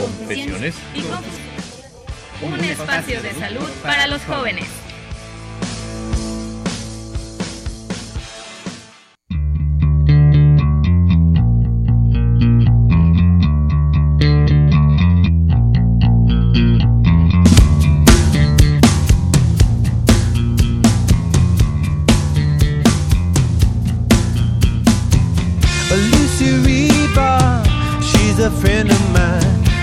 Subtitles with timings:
[0.00, 1.02] Confesiones y
[2.44, 4.66] Un espacio de salud para los jóvenes.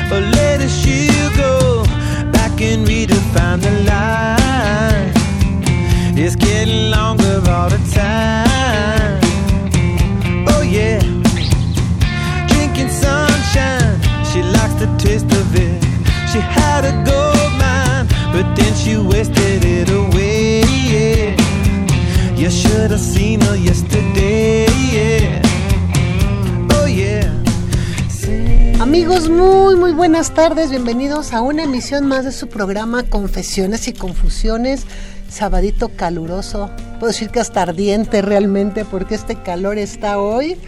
[0.09, 1.83] Or let she'll go
[2.31, 5.11] back and redefine the line.
[6.17, 9.19] It's getting longer all the time.
[10.47, 10.99] Oh yeah,
[12.47, 13.99] drinking sunshine.
[14.31, 15.83] She likes the taste of it.
[16.31, 20.61] She had a gold mine, but then she wasted it away.
[20.93, 21.35] Yeah.
[22.35, 24.26] You should have seen her yesterday.
[30.35, 34.85] Tardes, bienvenidos a una emisión más de su programa Confesiones y Confusiones.
[35.27, 40.59] Sabadito caluroso, puedo decir que hasta ardiente realmente porque este calor está hoy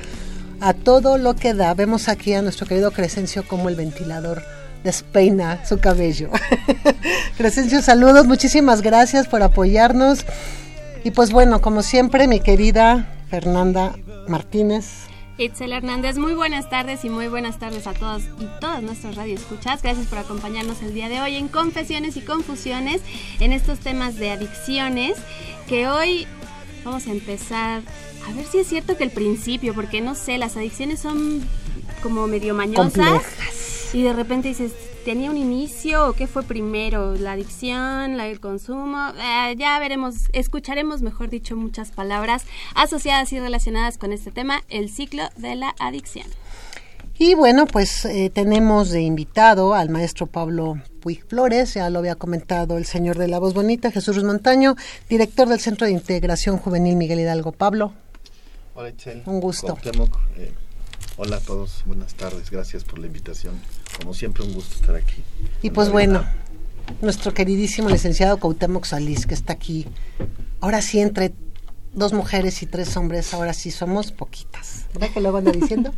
[0.60, 1.76] a todo lo que da.
[1.76, 4.42] Vemos aquí a nuestro querido Crescencio como el ventilador
[4.84, 6.32] despeina su cabello.
[7.38, 10.26] Crescencio, saludos, muchísimas gracias por apoyarnos.
[11.04, 13.94] Y pues bueno, como siempre, mi querida Fernanda
[14.28, 14.86] Martínez,
[15.40, 19.82] Itzel Hernández, muy buenas tardes y muy buenas tardes a todos y todas nuestras radioescuchas.
[19.82, 23.02] Gracias por acompañarnos el día de hoy en Confesiones y Confusiones
[23.40, 25.18] en estos temas de adicciones
[25.70, 26.28] que hoy
[26.84, 27.84] vamos a empezar.
[28.28, 31.42] A ver si es cierto que el principio, porque no sé, las adicciones son
[32.04, 33.24] como medio mañosas
[33.94, 34.74] y de repente dices,
[35.06, 37.16] ¿tenía un inicio o qué fue primero?
[37.16, 39.12] ¿La adicción, la, el consumo?
[39.18, 42.46] Eh, ya veremos, escucharemos, mejor dicho, muchas palabras
[42.76, 46.28] asociadas y relacionadas con este tema, el ciclo de la adicción.
[47.18, 52.16] Y bueno, pues eh, tenemos de invitado al maestro Pablo Puig Flores, ya lo había
[52.16, 54.76] comentado el señor de la voz bonita, Jesús Montaño,
[55.10, 57.52] director del Centro de Integración Juvenil Miguel Hidalgo.
[57.52, 57.94] Pablo.
[58.74, 59.24] Hola, Itzel.
[59.26, 59.78] Un gusto.
[60.38, 60.54] Eh,
[61.22, 63.60] hola a todos, buenas tardes, gracias por la invitación.
[63.98, 65.22] Como siempre, un gusto estar aquí.
[65.62, 66.24] Y pues bueno,
[67.02, 69.86] nuestro queridísimo licenciado Cuauhtémoc Salís que está aquí.
[70.62, 71.34] Ahora sí, entre
[71.94, 74.86] dos mujeres y tres hombres, ahora sí somos poquitas.
[74.94, 75.94] ¿Verdad que luego anda diciendo?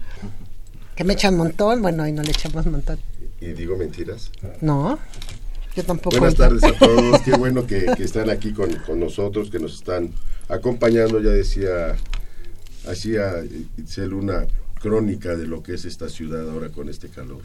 [0.95, 2.97] que me echan un montón, bueno, y no le echamos un montón.
[3.39, 4.31] ¿Y digo mentiras?
[4.59, 4.97] No,
[5.75, 6.17] yo tampoco.
[6.17, 10.13] Buenas tardes a todos, qué bueno que, están aquí con, con, nosotros, que nos están
[10.49, 11.95] acompañando, ya decía,
[12.87, 13.35] hacía
[13.77, 14.47] Itzel una
[14.81, 17.41] crónica de lo que es esta ciudad ahora con este calor.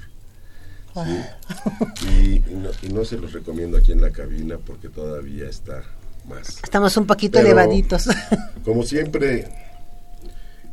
[2.10, 2.42] Y,
[2.88, 5.82] no, se los recomiendo aquí en la cabina porque todavía está
[6.26, 6.60] más.
[6.62, 8.08] Estamos un poquito elevaditos.
[8.64, 9.46] Como siempre,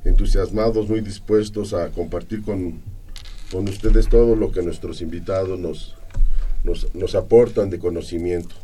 [0.06, 2.82] entusiasmados, muy dispuestos a compartir con,
[3.52, 5.96] con ustedes todo lo que nuestros invitados nos,
[6.64, 8.56] nos, nos aportan de conocimiento.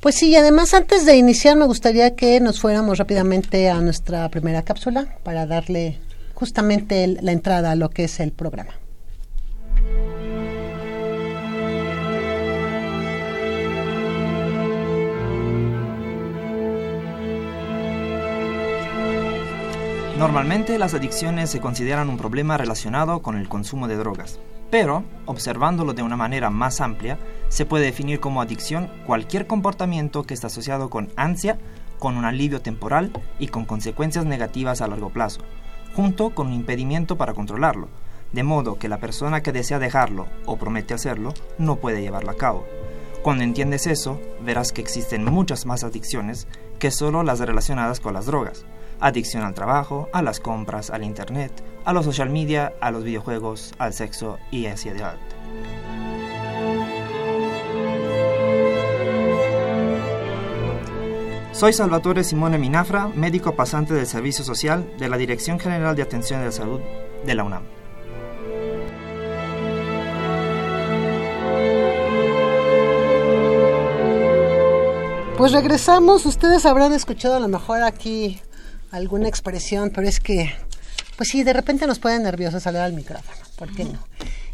[0.00, 4.28] Pues sí, y además antes de iniciar me gustaría que nos fuéramos rápidamente a nuestra
[4.30, 5.98] primera cápsula para darle
[6.38, 8.70] justamente la entrada a lo que es el programa.
[20.16, 24.38] Normalmente las adicciones se consideran un problema relacionado con el consumo de drogas,
[24.70, 30.34] pero, observándolo de una manera más amplia, se puede definir como adicción cualquier comportamiento que
[30.34, 31.58] está asociado con ansia,
[31.98, 33.10] con un alivio temporal
[33.40, 35.40] y con consecuencias negativas a largo plazo,
[35.98, 37.88] junto con un impedimento para controlarlo,
[38.30, 42.36] de modo que la persona que desea dejarlo o promete hacerlo no puede llevarlo a
[42.36, 42.64] cabo.
[43.24, 46.46] Cuando entiendes eso, verás que existen muchas más adicciones
[46.78, 48.64] que solo las relacionadas con las drogas
[49.00, 51.52] adicción al trabajo, a las compras, al internet,
[51.84, 55.37] a los social media, a los videojuegos, al sexo y así adelante.
[61.58, 66.38] Soy Salvatore Simone Minafra, médico pasante del Servicio Social de la Dirección General de Atención
[66.38, 66.78] de la Salud
[67.26, 67.64] de la UNAM.
[75.36, 78.40] Pues regresamos, ustedes habrán escuchado a lo mejor aquí
[78.92, 80.52] alguna expresión, pero es que,
[81.16, 83.98] pues sí, de repente nos pone nerviosos hablar al micrófono, ¿por qué no?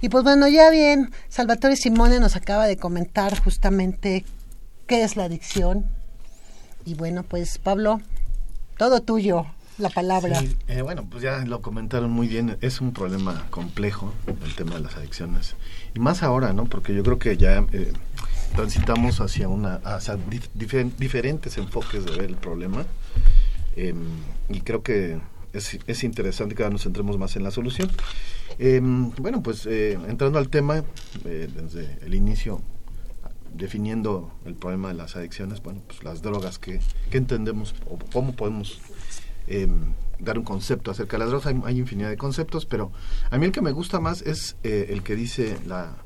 [0.01, 4.25] Y pues bueno, ya bien, Salvatore Simone nos acaba de comentar justamente
[4.87, 5.85] qué es la adicción.
[6.85, 8.01] Y bueno, pues Pablo,
[8.77, 9.47] todo tuyo,
[9.79, 10.43] la palabra.
[10.69, 14.13] Eh, bueno, pues ya lo comentaron muy bien, es un problema complejo
[14.45, 15.55] el tema de las adicciones.
[15.95, 16.65] Y más ahora, ¿no?
[16.67, 17.93] Porque yo creo que ya eh,
[18.55, 22.85] transitamos hacia, una, hacia dif- difer- diferentes enfoques de ver el problema.
[23.77, 23.95] Eh,
[24.51, 25.19] y creo que
[25.53, 27.91] es, es interesante que ahora nos centremos más en la solución.
[28.59, 28.81] Eh,
[29.19, 30.85] bueno, pues eh, entrando al tema,
[31.25, 32.61] desde el inicio,
[33.55, 36.81] definiendo el problema de las adicciones, bueno, pues las drogas, que
[37.13, 38.81] entendemos o cómo podemos
[39.47, 39.69] eh,
[40.19, 41.47] dar un concepto acerca de las drogas?
[41.47, 42.93] Hay, hay infinidad de conceptos, pero
[43.31, 45.97] a mí el que me gusta más es eh, el que dice la,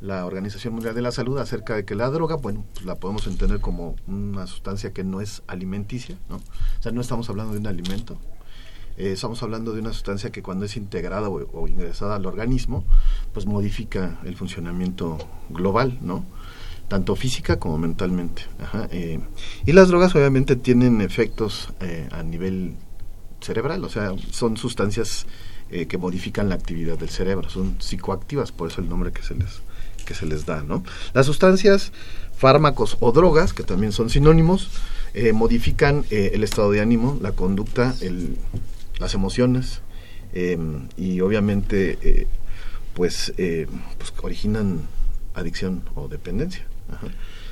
[0.00, 3.26] la Organización Mundial de la Salud acerca de que la droga, bueno, pues la podemos
[3.26, 6.36] entender como una sustancia que no es alimenticia, ¿no?
[6.36, 8.18] O sea, no estamos hablando de un alimento,
[8.96, 12.84] eh, estamos hablando de una sustancia que cuando es integrada o, o, ingresada al organismo,
[13.32, 15.18] pues modifica el funcionamiento
[15.50, 16.24] global, ¿no?
[16.88, 18.42] Tanto física como mentalmente.
[18.90, 19.18] Eh,
[19.64, 22.74] y las drogas obviamente tienen efectos eh, a nivel
[23.40, 25.26] cerebral, o sea, son sustancias
[25.70, 29.34] eh, que modifican la actividad del cerebro, son psicoactivas, por eso el nombre que se
[29.34, 29.62] les,
[30.04, 30.84] que se les da, ¿no?
[31.14, 31.92] Las sustancias,
[32.36, 34.70] fármacos o drogas, que también son sinónimos,
[35.14, 38.36] eh, modifican el estado de ánimo, la conducta, el,
[38.98, 39.80] las emociones
[40.34, 40.58] eh,
[40.96, 42.26] y obviamente
[42.94, 44.82] pues, pues originan
[45.34, 46.66] adicción o dependencia.
[46.92, 47.06] Ajá.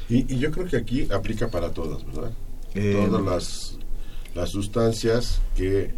[0.08, 2.32] Y, y, yo creo que aquí aplica para todas, ¿verdad?
[2.74, 3.78] Eh, todas las,
[4.34, 5.92] las sustancias que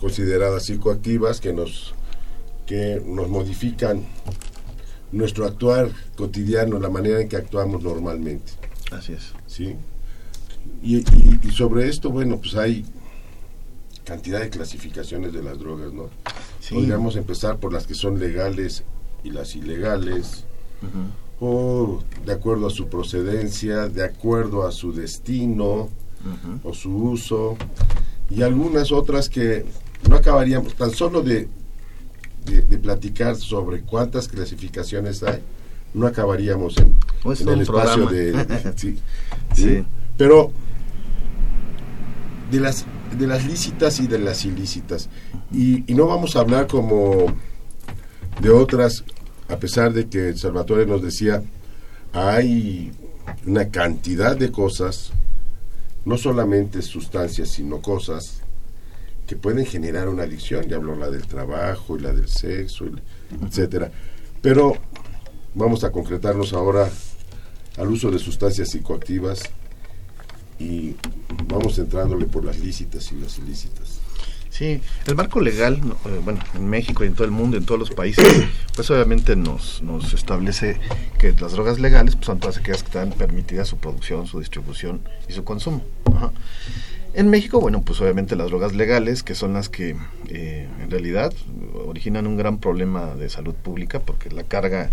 [0.00, 1.94] consideradas psicoactivas que nos
[2.66, 4.04] que nos modifican
[5.10, 8.52] nuestro actuar cotidiano, la manera en que actuamos normalmente.
[8.90, 9.32] Así es.
[9.46, 9.76] ¿Sí?
[10.82, 12.84] Y, y, y sobre esto, bueno, pues hay
[14.04, 16.08] cantidad de clasificaciones de las drogas, ¿no?
[16.60, 16.74] Sí.
[16.74, 18.84] Podríamos empezar por las que son legales
[19.24, 20.44] y las ilegales,
[20.82, 21.31] Uh -huh.
[21.44, 25.88] O de acuerdo a su procedencia, de acuerdo a su destino
[26.24, 26.70] Uh -huh.
[26.70, 27.56] o su uso,
[28.30, 29.64] y algunas otras que
[30.08, 31.48] no acabaríamos tan solo de,
[32.46, 35.40] de, de platicar sobre cuántas clasificaciones hay,
[35.94, 38.30] no acabaríamos en, Pues en el espacio de...
[38.30, 38.98] de- sí,
[39.52, 39.62] Sí.
[39.64, 39.84] sí.
[40.16, 40.52] Pero
[42.52, 42.84] de las,
[43.18, 45.08] de las lícitas y de las ilícitas.
[45.50, 47.26] Y, y no vamos a hablar como
[48.40, 49.02] de otras,
[49.52, 51.42] a pesar de que Salvatore nos decía,
[52.14, 52.90] hay
[53.46, 55.12] una cantidad de cosas,
[56.06, 58.40] no solamente sustancias, sino cosas
[59.26, 60.66] que pueden generar una adicción.
[60.68, 62.86] Ya habló la del trabajo y la del sexo,
[63.46, 63.92] etcétera.
[64.40, 64.72] Pero
[65.54, 66.88] vamos a concretarnos ahora
[67.76, 69.42] al uso de sustancias psicoactivas
[70.58, 70.96] y
[71.46, 73.91] vamos entrándole por las lícitas y las ilícitas.
[74.52, 77.80] Sí, el marco legal, eh, bueno, en México y en todo el mundo, en todos
[77.80, 78.26] los países,
[78.76, 80.76] pues obviamente nos, nos establece
[81.18, 85.00] que las drogas legales pues, son todas aquellas que están permitidas su producción, su distribución
[85.26, 85.82] y su consumo.
[86.14, 86.32] Ajá.
[87.14, 89.96] En México, bueno, pues obviamente las drogas legales, que son las que
[90.28, 91.32] eh, en realidad
[91.86, 94.90] originan un gran problema de salud pública, porque la carga,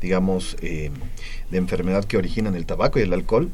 [0.00, 0.92] digamos, eh,
[1.50, 3.50] de enfermedad que originan el tabaco y el alcohol,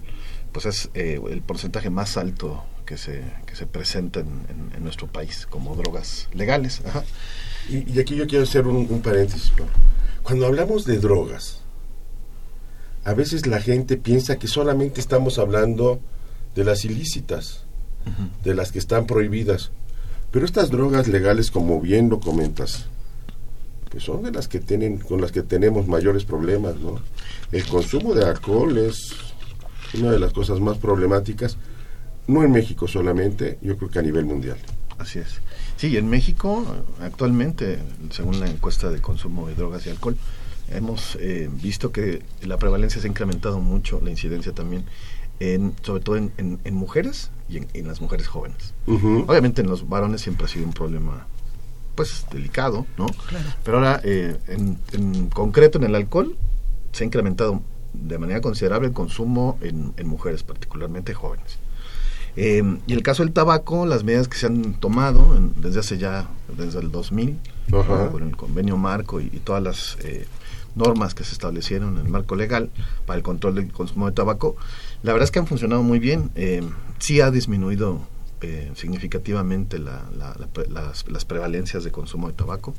[0.52, 5.08] pues es eh, el porcentaje más alto que se, que se presenta en, en- nuestro
[5.08, 6.80] país como drogas legales.
[6.86, 7.04] Ajá.
[7.68, 9.52] Y, y aquí yo quiero hacer un, un paréntesis.
[10.22, 11.60] Cuando hablamos de drogas,
[13.04, 16.00] a veces la gente piensa que solamente estamos hablando
[16.54, 17.64] de las ilícitas,
[18.42, 19.70] de las que están prohibidas.
[20.30, 22.86] Pero estas drogas legales, como bien lo comentas,
[23.90, 27.00] pues son de las que tienen, con las que tenemos mayores problemas, ¿no?
[27.52, 29.12] El consumo de alcohol es
[29.94, 31.56] una de las cosas más problemáticas,
[32.28, 34.58] no en México solamente, yo creo que a nivel mundial.
[34.98, 35.40] Así es.
[35.76, 36.64] Sí, en México
[37.00, 37.78] actualmente,
[38.10, 40.16] según la encuesta de consumo de drogas y alcohol,
[40.70, 44.84] hemos eh, visto que la prevalencia se ha incrementado mucho, la incidencia también,
[45.40, 48.74] en, sobre todo en, en- en mujeres y en, en las mujeres jóvenes.
[49.28, 51.26] Obviamente en los varones siempre ha sido un problema
[51.94, 53.06] pues delicado, ¿no?
[53.64, 56.36] Pero ahora, eh, en, en concreto en el alcohol,
[56.92, 61.58] se ha incrementado de manera considerable el consumo en, en mujeres, particularmente jóvenes.
[62.40, 65.98] Eh, y el caso del tabaco, las medidas que se han tomado en- desde hace
[65.98, 67.36] ya, desde el 2000,
[67.72, 68.10] Ajá.
[68.10, 70.24] con el convenio marco y, y todas las eh,
[70.76, 72.70] normas que se establecieron en el marco legal
[73.06, 74.54] para el control del consumo de tabaco,
[75.02, 76.30] la verdad es que han funcionado muy bien.
[76.36, 76.62] Eh,
[77.00, 78.06] sí ha disminuido
[78.40, 80.48] eh, significativamente la- la- la
[80.82, 82.72] las, las prevalencias de consumo de tabaco.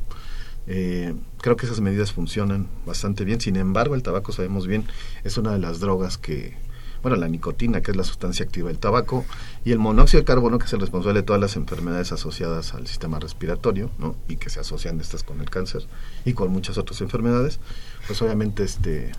[0.68, 3.42] Eh, creo que esas medidas funcionan bastante bien.
[3.42, 4.86] Sin embargo, el tabaco, sabemos bien,
[5.26, 6.56] es una de las drogas que
[7.02, 9.26] bueno, la nicotina, que es la sustancia activa del tabaco,
[9.66, 12.88] y el monóxido de carbono, que es el responsable de todas las enfermedades asociadas al
[12.88, 14.16] sistema respiratorio, ¿no?
[14.28, 15.84] Y que se asocian estas con el cáncer
[16.26, 17.60] y con muchas otras enfermedades,
[18.08, 19.12] pues obviamente este,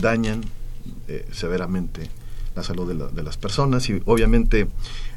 [0.00, 0.42] dañan
[1.08, 2.08] eh, severamente
[2.54, 4.66] la salud de, la- de las personas y obviamente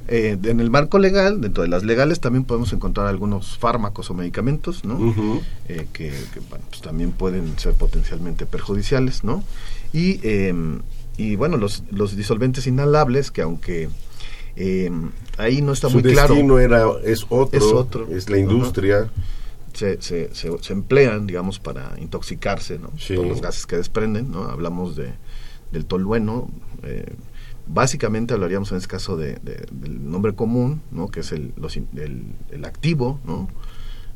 [0.09, 4.13] eh, en el marco legal, dentro de las legales también podemos encontrar algunos fármacos o
[4.13, 4.95] medicamentos, ¿no?
[4.95, 5.41] Ujú.
[5.69, 9.43] Eh, que, que, bueno, pues también pueden ser potencialmente perjudiciales, ¿no?
[9.93, 10.53] Y, eh,
[11.21, 13.89] y bueno, los, los disolventes inhalables, que aunque
[14.55, 14.89] eh,
[15.37, 18.07] ahí no está Su muy claro, destino era, es otro, Es otro.
[18.09, 19.09] es la industria.
[19.73, 22.91] se, se, se, se emplean, digamos, para intoxicarse, ¿no?
[22.97, 23.15] Sí.
[23.15, 24.43] Por los gases que desprenden, ¿no?
[24.45, 25.13] Hablamos de,
[25.71, 26.49] del tolueno,
[26.83, 27.13] eh,
[27.67, 31.07] básicamente hablaríamos en este caso de, de- del nombre común, ¿no?
[31.09, 33.47] Que es el, los el, el activo, ¿no?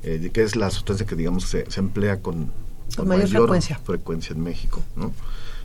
[0.02, 2.52] Eh, que es la sustancia que, digamos, se, se emplea con,
[2.98, 3.80] Con mayor frecuencia.
[3.84, 5.14] frecuencia en México, ¿no?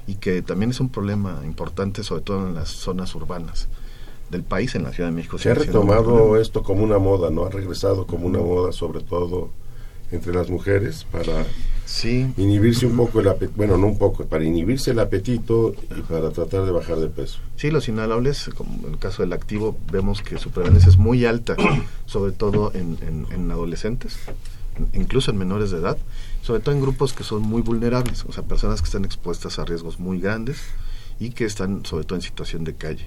[0.09, 3.69] Y que también es un problema importante, sobre todo en las zonas urbanas
[4.31, 5.39] del país, en la Ciudad de México.
[5.39, 7.45] Se ha retomado esto como una moda, ¿no?
[7.45, 9.51] Ha regresado como una moda, sobre todo
[10.11, 11.45] entre las mujeres, para
[11.85, 16.01] Sí, inhibirse un poco el apetito, bueno, no un poco, para inhibirse el apetito y
[16.03, 17.39] para tratar de bajar de peso.
[17.57, 21.25] Sí, los inhalables, como en el caso del activo, vemos que su prevalencia es muy
[21.27, 21.57] alta,
[22.07, 24.19] sobre todo en, en- en adolescentes,
[24.77, 25.97] en- incluso en menores de edad,
[26.43, 29.65] sobre todo en grupos que son muy vulnerables, o sea, personas que están expuestas a
[29.65, 30.59] riesgos muy grandes
[31.21, 33.07] y que están sobre todo en situación de calle.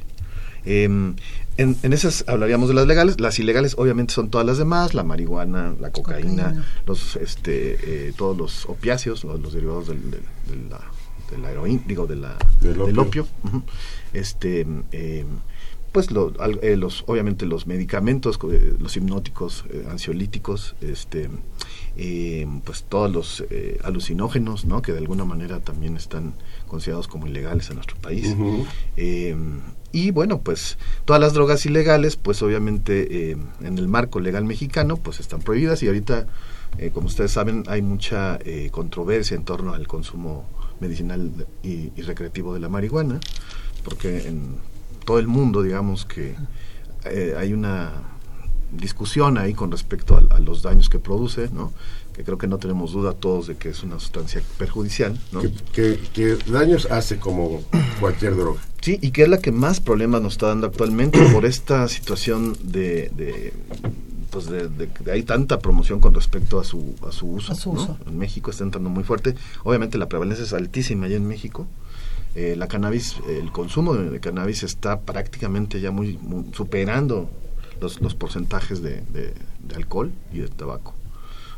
[0.64, 1.16] Em,
[1.58, 5.04] en, en esas hablaríamos de las legales, las ilegales obviamente son todas las demás, la
[5.04, 6.66] marihuana, la cocaína, Cocaína.
[6.86, 10.80] los este eh, todos los opiáceos, los, los derivados del, del- de la,
[11.32, 13.28] de la heroína, digo de la, Del del opio.
[14.14, 15.26] este eh,
[15.92, 21.30] pues lo- al- eh, los obviamente los medicamentos eh, los hipnóticos eh, ansiolíticos este
[21.98, 26.34] eh, pues todos los eh, alucinógenos no que de alguna manera también están
[26.68, 28.36] considerados como ilegales en nuestro país.
[28.98, 29.36] Eh,
[29.92, 34.96] y bueno, pues todas las drogas ilegales, pues obviamente eh, en el marco legal mexicano,
[34.96, 36.28] pues están prohibidas y ahorita,
[36.78, 40.48] eh, como ustedes saben, hay mucha eh, controversia en torno al consumo
[40.80, 43.20] medicinal y, y recreativo de la marihuana,
[43.84, 44.56] porque en
[45.06, 46.36] todo el mundo, digamos que
[47.38, 47.92] hay una
[48.72, 51.72] discusión ahí con respecto a, a los daños que produce, ¿no?
[52.14, 55.42] Que creo que no tenemos duda todos de que es una sustancia perjudicial, ¿no?
[55.42, 57.62] Que, que- que daños hace como
[58.00, 58.60] cualquier droga.
[58.82, 62.58] Sí, y que es la que más problemas nos está dando actualmente por esta situación
[62.64, 63.54] de, de
[64.30, 67.56] pues de, de que hay tanta promoción con respecto a su a su uso, A
[67.56, 67.82] su ¿no?
[67.82, 67.98] uso.
[68.08, 69.36] En México está entrando muy fuerte.
[69.64, 71.68] Obviamente la prevalencia es altísima allá en México.
[72.34, 77.30] Eh, la cannabis, el consumo de, de cannabis está prácticamente ya muy, muy superando
[77.82, 79.04] los, los porcentajes de,
[79.76, 80.94] alcohol y de tabaco.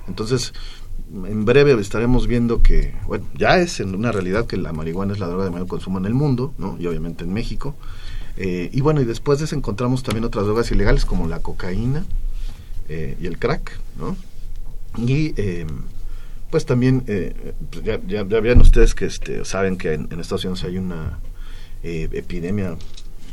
[0.08, 0.54] Entonces,
[1.14, 5.20] en breve estaremos viendo que, bueno, ya es en una realidad que la marihuana es
[5.20, 6.78] la droga de mayor consumo en el mundo, ¿no?
[6.80, 7.76] Y obviamente en México.
[8.38, 12.04] Eh, y bueno, y después de eso encontramos también otras drogas ilegales como la cocaína
[12.90, 14.16] eh, y el crack, ¿no?
[14.98, 15.68] Y eh,
[16.50, 17.04] pues también,
[17.72, 21.20] pues ya, ya, ya vean ustedes que este, saben que en, Estados Unidos hay una
[21.82, 22.78] epidemia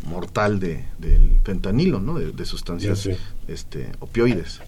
[0.04, 2.18] mortal de, del fentanilo, ¿no?
[2.18, 3.08] De, de sustancias
[3.48, 4.60] este, opioides.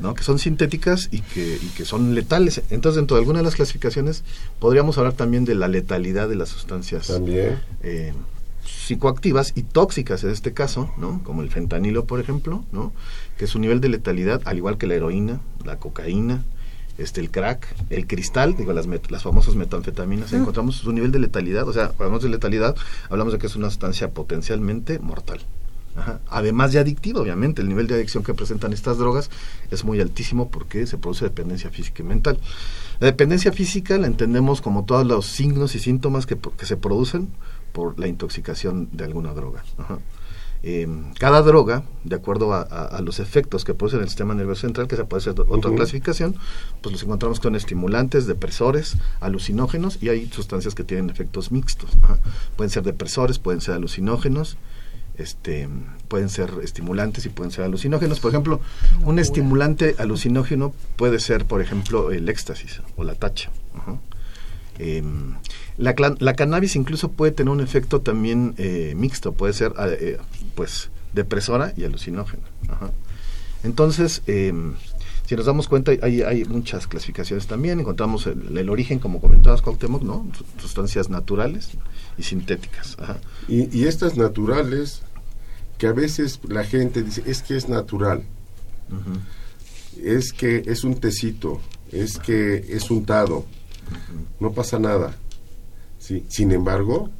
[0.00, 0.14] ¿no?
[0.14, 2.62] que son sintéticas y que, y que son letales.
[2.70, 4.24] Entonces, dentro de alguna de las clasificaciones,
[4.58, 7.60] podríamos hablar también de la letalidad de las sustancias También.
[7.82, 8.12] eh,
[8.64, 11.22] psicoactivas y tóxicas en este caso, ¿no?
[11.24, 12.92] como el fentanilo, por ejemplo, ¿no?
[13.36, 16.42] que su nivel de letalidad, al igual que la heroína, la cocaína,
[16.98, 21.18] este el crack, el cristal, digo las, met- las famosas metanfetaminas, encontramos su nivel de
[21.18, 22.76] letalidad, o sea, hablamos de letalidad,
[23.10, 25.40] hablamos de que es una sustancia potencialmente mortal.
[25.94, 26.20] Ajá.
[26.28, 29.28] Además de adictiva, obviamente, el nivel de adicción que presentan estas drogas
[29.70, 32.38] es muy altísimo porque se produce dependencia física y mental.
[32.98, 37.28] La dependencia física la entendemos como todos los signos y síntomas que, que se producen
[37.72, 39.64] por la intoxicación de alguna droga.
[39.76, 39.98] Ajá.
[40.64, 40.86] Eh,
[41.18, 44.60] cada droga, de acuerdo a, a- a los efectos que produce en el sistema nervioso
[44.60, 46.36] central, que se puede hacer otra clasificación,
[46.80, 51.90] pues los encontramos con estimulantes, depresores, alucinógenos y hay sustancias que tienen efectos mixtos.
[52.02, 52.18] Ajá.
[52.56, 54.56] Pueden ser depresores, pueden ser alucinógenos,
[55.18, 55.68] este,
[56.08, 58.20] pueden ser estimulantes y pueden ser alucinógenos.
[58.20, 58.60] Por ejemplo,
[59.04, 63.50] un estimulante alucinógeno puede ser, por ejemplo, el éxtasis o la tacha.
[63.76, 63.96] Ajá.
[64.78, 65.34] Em,
[65.76, 70.18] la, la cannabis incluso puede tener un efecto también eh, mixto, puede ser ah, eh,
[70.54, 72.42] pues depresora y alucinógena.
[72.68, 72.90] Ajá.
[73.64, 74.74] Entonces, em,
[75.26, 77.80] si nos damos cuenta, hay, hay muchas clasificaciones también.
[77.80, 80.26] Encontramos el, el origen, como comentabas, Cuauhtémoc, ¿no?
[80.36, 81.70] Sus- Sustancias naturales
[82.18, 82.96] y sintéticas.
[82.98, 83.18] Ajá.
[83.48, 85.02] Y, y estas naturales,
[85.78, 88.24] que a veces la gente dice, es que es natural,
[90.02, 91.60] es que es un tecito,
[91.90, 93.46] es que es untado,
[94.40, 95.16] no pasa nada.
[96.02, 96.24] Sí.
[96.28, 97.10] Sin embargo,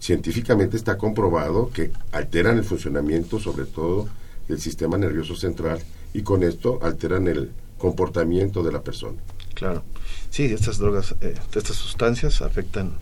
[0.00, 4.08] científicamente está comprobado que alteran el funcionamiento, sobre todo,
[4.48, 5.78] del sistema nervioso central
[6.12, 9.18] y con esto alteran el comportamiento de la persona.
[9.54, 9.84] Claro.
[10.30, 12.94] Sí, estas drogas, eh, estas sustancias afectan,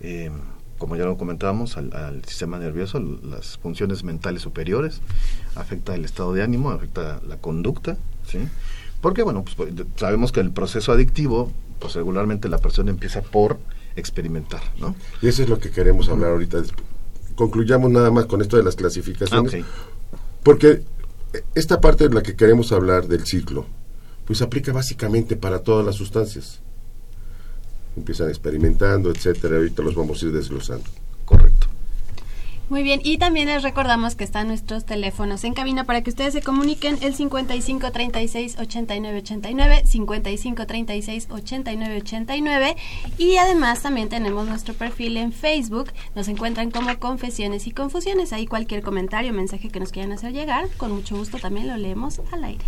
[0.00, 0.30] eh,
[0.78, 5.00] como ya lo comentábamos, al, al, sistema nervioso, las funciones mentales superiores,
[5.56, 7.96] afecta el estado de ánimo, afecta la conducta,
[8.26, 8.38] ¿sí?
[9.00, 13.58] Porque, bueno, pues, sabemos que el proceso adictivo, pues regularmente la persona empieza por
[13.96, 14.94] experimentar, ¿no?
[15.22, 16.62] Y eso es lo que queremos hablar ahorita.
[17.34, 19.54] Concluyamos nada más con esto de las clasificaciones.
[19.54, 20.82] Ah, Porque
[21.54, 23.66] esta parte en la que queremos hablar del ciclo,
[24.24, 26.60] pues aplica básicamente para todas las sustancias.
[27.96, 30.84] Empiezan experimentando, etcétera, ahorita los vamos a ir desglosando.
[31.24, 31.63] Correcto.
[32.70, 36.32] Muy bien, y también les recordamos que están nuestros teléfonos en cabina para que ustedes
[36.32, 42.76] se comuniquen el 55 36 89 89, 55 36 89 89
[43.18, 48.46] y además también tenemos nuestro perfil en Facebook, nos encuentran como Confesiones y Confusiones, ahí
[48.46, 52.44] cualquier comentario, mensaje que nos quieran hacer llegar, con mucho gusto también lo leemos al
[52.44, 52.64] aire.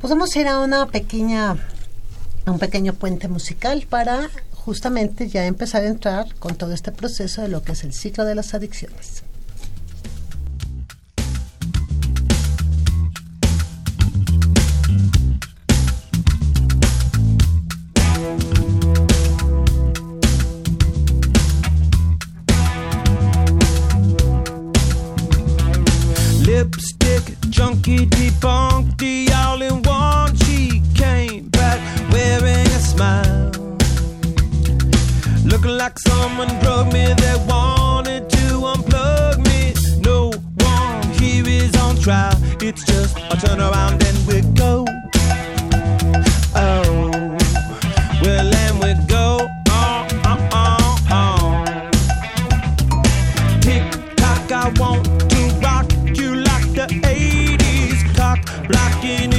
[0.00, 1.54] Podemos ir a una pequeña
[2.46, 4.30] a un pequeño puente musical para
[4.68, 8.26] justamente ya empezar a entrar con todo este proceso de lo que es el ciclo
[8.26, 9.22] de las adicciones.
[43.30, 44.86] A turn around and we go.
[46.54, 47.36] Oh,
[48.22, 49.48] well, we go.
[49.68, 50.06] Oh,
[51.10, 51.64] oh.
[53.60, 53.84] Tick
[54.16, 58.16] tock, I want to rock you like the 80s.
[58.16, 59.32] Cock blocking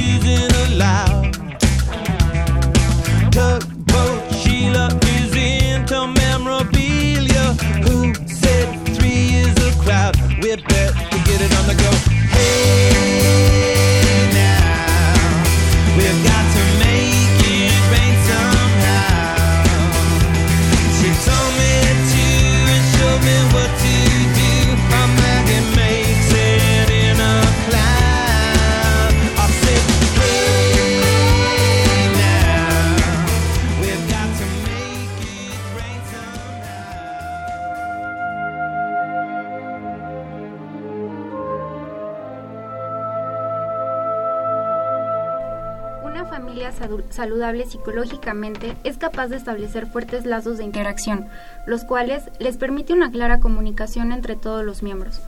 [47.10, 51.26] saludable psicológicamente es capaz de establecer fuertes lazos de interacción,
[51.66, 55.20] los cuales les permite una clara comunicación entre todos los miembros.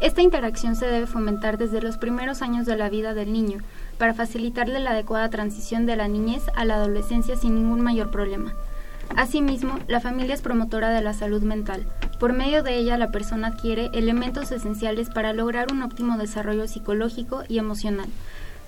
[0.00, 3.58] Esta interacción se debe fomentar desde los primeros años de la vida del niño,
[3.98, 8.52] para facilitarle la adecuada transición de la niñez a la adolescencia sin ningún mayor problema.
[9.16, 11.84] Asimismo, la familia es promotora de la salud mental.
[12.20, 17.42] Por medio de ella, la persona adquiere elementos esenciales para lograr un óptimo desarrollo psicológico
[17.48, 18.06] y emocional,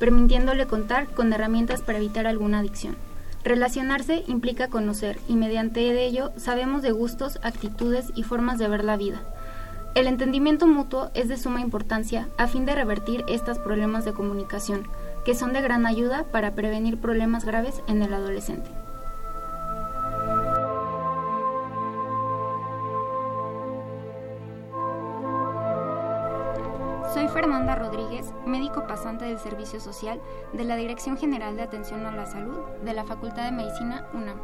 [0.00, 2.96] permitiéndole contar con herramientas para evitar alguna adicción.
[3.44, 8.96] Relacionarse implica conocer y mediante ello sabemos de gustos, actitudes y formas de ver la
[8.96, 9.22] vida.
[9.94, 14.86] El entendimiento mutuo es de suma importancia a fin de revertir estos problemas de comunicación,
[15.24, 18.70] que son de gran ayuda para prevenir problemas graves en el adolescente.
[27.12, 30.20] Soy Fernanda Rodríguez, médico pasante del Servicio Social
[30.52, 34.38] de la Dirección General de Atención a la Salud de la Facultad de Medicina UNAM.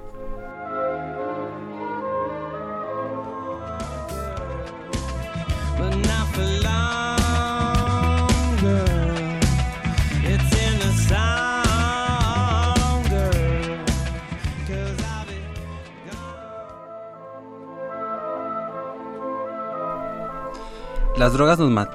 [21.17, 21.89] Las drogas nos, ma-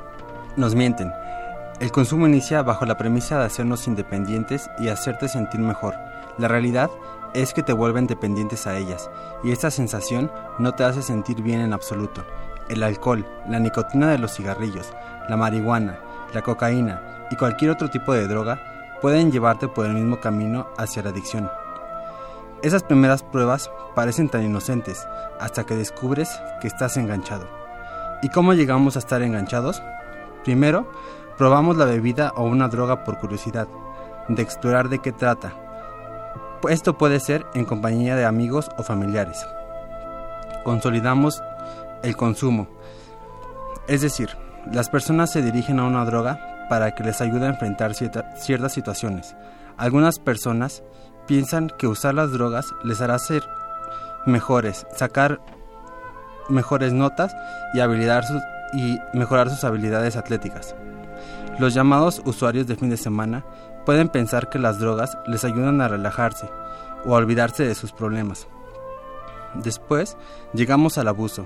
[0.56, 1.12] nos mienten.
[1.80, 5.96] El consumo inicia bajo la premisa de hacernos independientes y hacerte sentir mejor.
[6.38, 6.90] La realidad
[7.34, 9.10] es que te vuelven dependientes a ellas,
[9.44, 12.24] y esta sensación no te hace sentir bien en absoluto.
[12.70, 14.94] El alcohol, la nicotina de los cigarrillos,
[15.28, 16.00] la marihuana,
[16.34, 18.60] la cocaína y cualquier otro tipo de droga
[19.02, 21.50] pueden llevarte por el mismo camino hacia la adicción.
[22.62, 25.08] Esas primeras pruebas parecen tan inocentes
[25.40, 26.30] hasta que descubres
[26.62, 27.48] que estás enganchado.
[28.22, 29.82] ¿Y cómo llegamos a estar enganchados?
[30.44, 30.92] Primero,
[31.38, 33.68] probamos la bebida o una droga por curiosidad,
[34.28, 35.54] de explorar de qué trata.
[36.70, 39.46] Esto puede ser en compañía de amigos o familiares.
[40.64, 41.42] Consolidamos
[42.04, 42.68] el consumo.
[43.88, 44.30] Es decir,
[44.72, 48.74] las personas se dirigen a una droga para que les ayude a enfrentar cierta- ciertas
[48.74, 49.36] situaciones.
[49.78, 50.84] Algunas personas
[51.26, 53.44] piensan que usar las drogas les hará ser
[54.26, 55.42] mejores, sacar
[56.50, 57.34] mejores notas
[57.74, 58.42] y, habilidad sus-
[58.74, 60.76] y mejorar sus habilidades atléticas.
[61.60, 63.46] Los llamados usuarios de fin de semana
[63.86, 66.50] pueden pensar que las drogas les ayudan a relajarse
[67.06, 68.48] o a olvidarse de sus problemas.
[69.56, 70.18] Después
[70.54, 71.46] llegamos al abuso,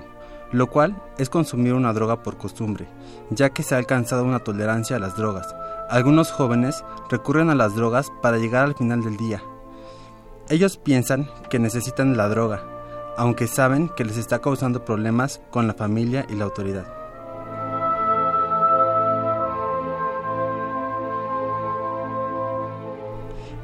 [0.52, 2.86] lo cual es consumir una droga por costumbre,
[3.30, 5.54] ya que se ha alcanzado una tolerancia a las drogas.
[5.90, 9.42] Algunos jóvenes recurren a las drogas para llegar al final del día.
[10.48, 12.62] Ellos piensan que necesitan la droga,
[13.16, 17.05] aunque saben que les está causando problemas con la familia y la autoridad.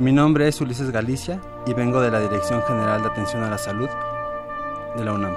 [0.02, 3.56] Mi nombre es Ulises Galicia y vengo de la Dirección General de Atención a la
[3.56, 3.88] Salud
[4.96, 5.36] de la UNAM.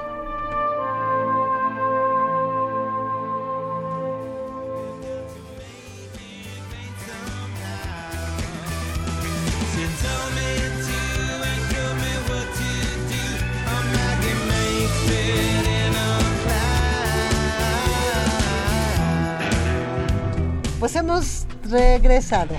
[20.80, 22.56] Pues hemos regresado.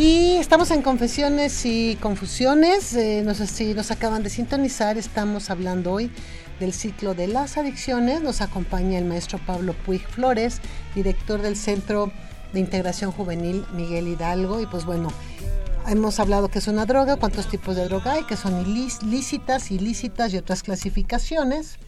[0.00, 2.94] Y estamos en Confesiones y Confusiones.
[2.94, 4.96] Eh, no sé si nos acaban de sintonizar.
[4.96, 6.10] Estamos hablando hoy
[6.58, 8.22] del ciclo de las adicciones.
[8.22, 10.62] Nos acompaña el maestro Pablo Puig Flores,
[10.94, 12.10] director del Centro
[12.54, 14.62] de Integración Juvenil Miguel Hidalgo.
[14.62, 15.12] Y pues bueno,
[15.86, 20.32] hemos hablado que es una droga, cuántos tipos de droga hay, que son lícitas, ilícitas
[20.32, 21.78] y otras clasificaciones.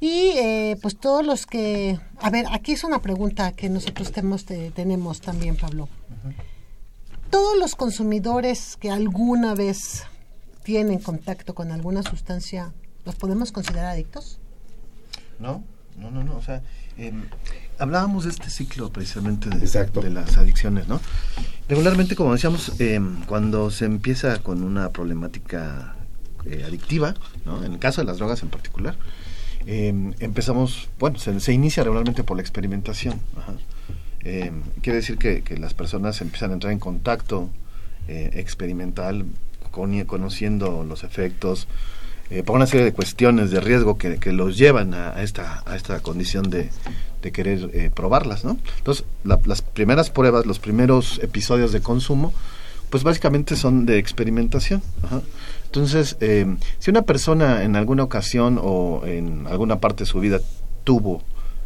[0.00, 2.00] Y eh, pues todos los que...
[2.18, 5.90] A ver, aquí es una pregunta que nosotros tenemos, te- tenemos también, Pablo.
[7.30, 10.04] Todos los consumidores que alguna vez
[10.62, 12.72] tienen contacto con alguna sustancia,
[13.04, 14.38] ¿los podemos considerar adictos?
[15.38, 15.62] No,
[15.98, 16.36] no, no, no.
[16.36, 16.62] O sea,
[16.96, 17.24] em,
[17.78, 20.00] hablábamos de este ciclo precisamente de, Exacto.
[20.00, 21.00] de las adicciones, ¿no?
[21.68, 25.94] Regularmente, como decíamos, em, cuando se empieza con una problemática
[26.46, 27.14] eh, adictiva,
[27.44, 27.62] ¿no?
[27.64, 28.96] En el caso de las drogas en particular,
[29.66, 33.20] em, empezamos, bueno, se, se inicia regularmente por la experimentación.
[33.36, 33.52] ajá.
[34.24, 37.50] Em, quiere decir que, las personas empiezan a entrar en contacto
[38.08, 39.26] eh, experimental,
[39.70, 41.68] con- conociendo los efectos,
[42.30, 46.00] eh, por una serie de cuestiones de riesgo que, los llevan a, esta, a esta
[46.00, 46.70] condición de,
[47.32, 48.56] querer eh, probarlas, ¿no?
[48.78, 52.32] Entonces, la- las primeras pruebas, los primeros episodios de consumo,
[52.90, 54.82] pues básicamente son de experimentación.
[55.66, 56.46] Entonces, eh,
[56.78, 60.40] si una persona en alguna ocasión o en alguna parte de su vida
[60.84, 61.22] tuvo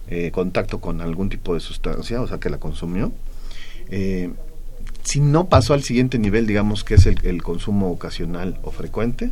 [0.09, 3.13] eh, contacto con algún tipo de sustancia, o sea, que la consumió,
[3.91, 4.31] eh,
[5.03, 9.31] si no pasó al siguiente nivel, digamos que es el, consumo ocasional o frecuente,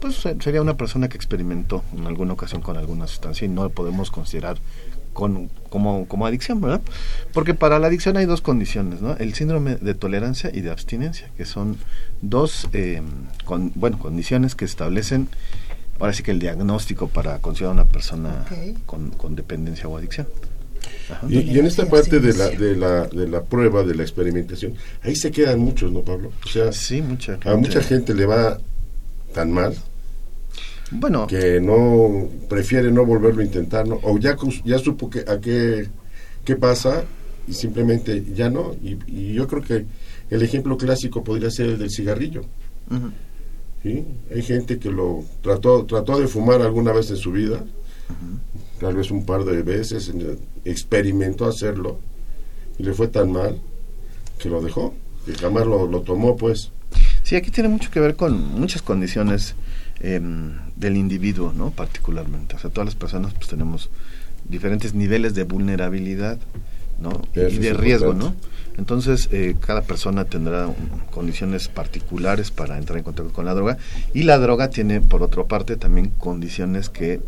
[0.00, 3.64] pues se- sería una persona que experimentó en alguna ocasión con alguna sustancia y no
[3.64, 4.58] lo podemos considerar
[5.12, 6.80] con, como, como adicción, ¿verdad?
[7.32, 9.16] Porque para la adicción hay dos condiciones, ¿no?
[9.16, 11.76] El síndrome de tolerancia y de abstinencia, que son
[12.22, 13.02] dos, eh,
[13.74, 15.28] bueno, condiciones que establecen,
[15.98, 18.78] ahora sí que el diagnóstico para considerar a una persona Ok.
[18.86, 20.26] con, con dependencia o adicción.
[21.28, 24.74] Y, y en esta parte de la, de, la, de la prueba, de la experimentación,
[25.02, 26.32] ahí se quedan muchos, ¿no, Pablo?
[26.44, 28.58] O sea, Sí, mucha a mucha gente le va
[29.32, 29.74] tan mal
[30.90, 33.98] Bueno, que no prefiere no volverlo a intentar, ¿no?
[34.02, 35.88] O ya, ya supo que, a qué,
[36.44, 37.04] qué pasa
[37.46, 38.74] y simplemente ya no.
[38.82, 39.86] Y, y yo creo que
[40.30, 42.42] el ejemplo clásico podría ser el del cigarrillo.
[42.90, 43.10] ujú.
[43.82, 44.04] ¿Sí?
[44.34, 47.64] Hay gente que lo trató, trató de fumar alguna vez en su vida,
[48.80, 51.98] tal vez un par de veces, en- experimentó hacerlo
[52.78, 53.60] y le fue tan mal
[54.38, 54.94] que lo dejó,
[55.26, 56.70] que jamás lo, lo tomó, pues.
[57.22, 59.54] Sí, aquí tiene mucho que ver con muchas condiciones
[60.00, 61.70] em, del individuo, ¿no?
[61.70, 62.56] Particularmente.
[62.56, 63.90] O sea, todas las personas pues tenemos
[64.48, 66.38] diferentes niveles de vulnerabilidad,
[66.98, 67.22] ¿no?
[67.34, 68.34] Y, Eso y de es riesgo, ¿no?
[68.76, 70.68] Entonces, eh, cada persona tendrá
[71.10, 73.76] condiciones particulares para entrar en contacto con la droga
[74.14, 77.20] y la droga tiene, por otra parte, también condiciones que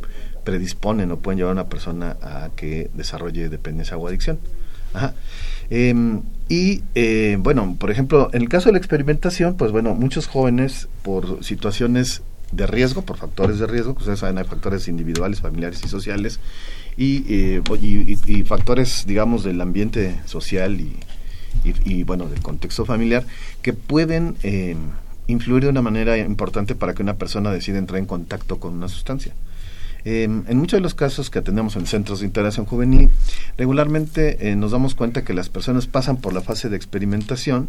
[0.45, 4.39] predisponen o pueden llevar a una persona a que desarrolle dependencia o adicción.
[4.95, 5.15] Ajá.
[5.71, 10.27] Em, y eh, bueno, por ejemplo, en el caso de la experimentación, pues bueno, muchos
[10.27, 15.83] jóvenes por situaciones de riesgo, por factores de riesgo, ustedes saben, hay factores individuales, familiares
[15.85, 16.41] y sociales,
[16.97, 17.63] y, eh,
[18.27, 20.95] y, factores, digamos, del ambiente social y,
[21.85, 23.25] y- bueno, del contexto familiar,
[23.63, 24.77] que pueden eh,
[25.27, 28.89] influir de una manera importante para que una persona decida entrar en contacto con una
[28.89, 29.33] sustancia.
[30.05, 33.11] Eh, en muchos de los casos que atendemos en centros de integración juvenil,
[33.59, 37.69] regularmente eh, nos damos cuenta que las personas pasan por la fase de experimentación,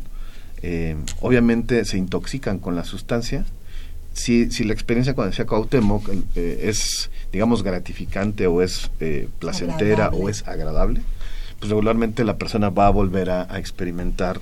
[0.63, 3.45] eh, obviamente se intoxican con la sustancia
[4.13, 10.05] si, si la experiencia, cuando decía Cuauhtémoc, eh, es, digamos, gratificante o es eh, placentera
[10.05, 10.25] Agradable.
[10.25, 11.01] o es agradable,
[11.59, 14.39] pues regularmente la persona va a volver a, a experimentar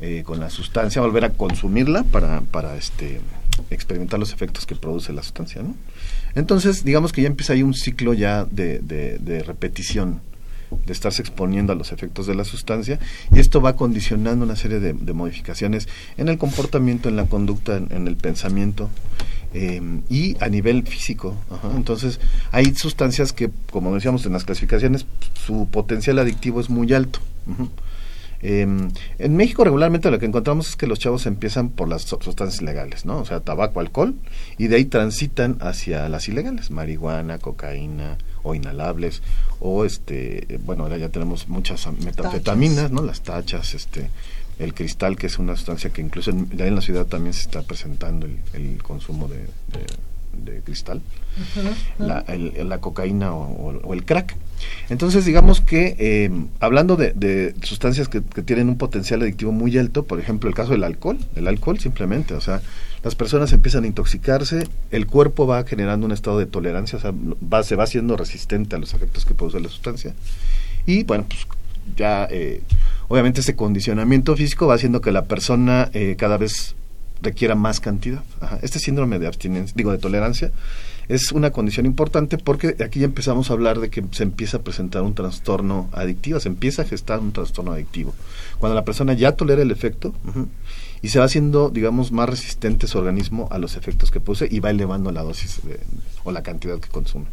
[0.00, 3.20] eh, con la sustancia, va a volver a consumirla para, para este,
[3.70, 5.76] experimentar los efectos que produce la sustancia, ¿no?
[6.34, 10.20] Entonces, digamos que ya empieza ahí un ciclo ya de, de, de repetición,
[10.86, 12.98] de estarse exponiendo a los efectos de la sustancia,
[13.32, 18.08] y esto va condicionando una serie de, modificaciones en el comportamiento, en la conducta, en,
[18.08, 18.90] el pensamiento,
[19.52, 21.36] eh, y a nivel físico.
[21.76, 25.06] Entonces, hay sustancias que, como decíamos en las clasificaciones,
[25.46, 27.20] su potencial adictivo es muy alto.
[28.46, 28.66] Eh,
[29.18, 32.60] en México regularmente lo que encontramos es que los chavos empiezan por las su- sustancias
[32.60, 33.18] legales, ¿no?
[33.20, 34.14] O sea, tabaco, alcohol,
[34.58, 39.22] y de ahí transitan hacia las ilegales, marihuana, cocaína o inhalables,
[39.58, 43.02] o este, bueno, ahora ya tenemos muchas am- metanfetaminas, ¿no?
[43.02, 44.10] Las tachas, este,
[44.60, 47.40] el cristal, que es una sustancia que incluso en, ya en la ciudad también se
[47.40, 51.00] está presentando el, el consumo de, de- de cristal
[51.98, 54.36] la, el- la cocaína o, o- o el crack.
[54.88, 60.04] Entonces, digamos que eh, hablando de, sustancias que, que tienen un potencial adictivo muy alto,
[60.04, 62.60] por ejemplo, el caso del alcohol, el alcohol simplemente, o sea,
[63.04, 67.12] las personas empiezan a intoxicarse, el cuerpo va generando un estado de tolerancia, o sea,
[67.12, 70.14] va, se va haciendo resistente a los efectos que produce la sustancia.
[70.86, 71.46] Y bueno, pues
[71.96, 72.62] ya, eh,
[73.08, 76.74] obviamente, ese condicionamiento físico va haciendo que la persona eh, cada vez
[77.20, 78.22] requiera más cantidad.
[78.40, 78.58] Ajá.
[78.62, 80.50] Este síndrome de abstinencia, digo, de tolerancia,
[81.08, 84.62] es una condición importante porque aquí ya empezamos a hablar de que se empieza a
[84.62, 88.14] presentar un trastorno adictivo, se empieza a gestar un trastorno adictivo.
[88.58, 90.14] Cuando la persona ya tolera el efecto
[91.02, 94.60] y se va haciendo, digamos, más resistente su organismo a los efectos que produce y
[94.60, 95.80] va elevando la dosis de-
[96.24, 97.26] o la cantidad que consume.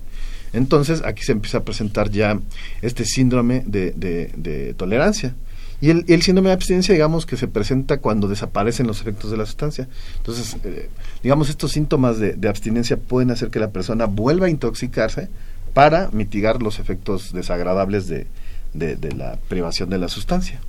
[0.53, 2.37] Entonces aquí se empieza a presentar ya
[2.81, 5.33] este síndrome de, de- de tolerancia.
[5.81, 9.47] Y el, síndrome de abstinencia, digamos, que se presenta cuando desaparecen los efectos de la
[9.47, 9.87] sustancia.
[10.17, 10.89] Entonces, eh,
[11.23, 15.29] digamos, estos síntomas de, abstinencia pueden hacer que la persona vuelva a intoxicarse
[15.73, 18.27] para mitigar los efectos desagradables de,
[18.73, 20.61] de- la privación de la sustancia.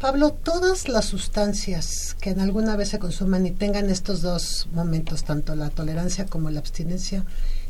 [0.00, 5.24] Pablo, todas las sustancias que en alguna vez se consuman y tengan estos dos momentos,
[5.24, 7.24] tanto la tolerancia como la abstinencia,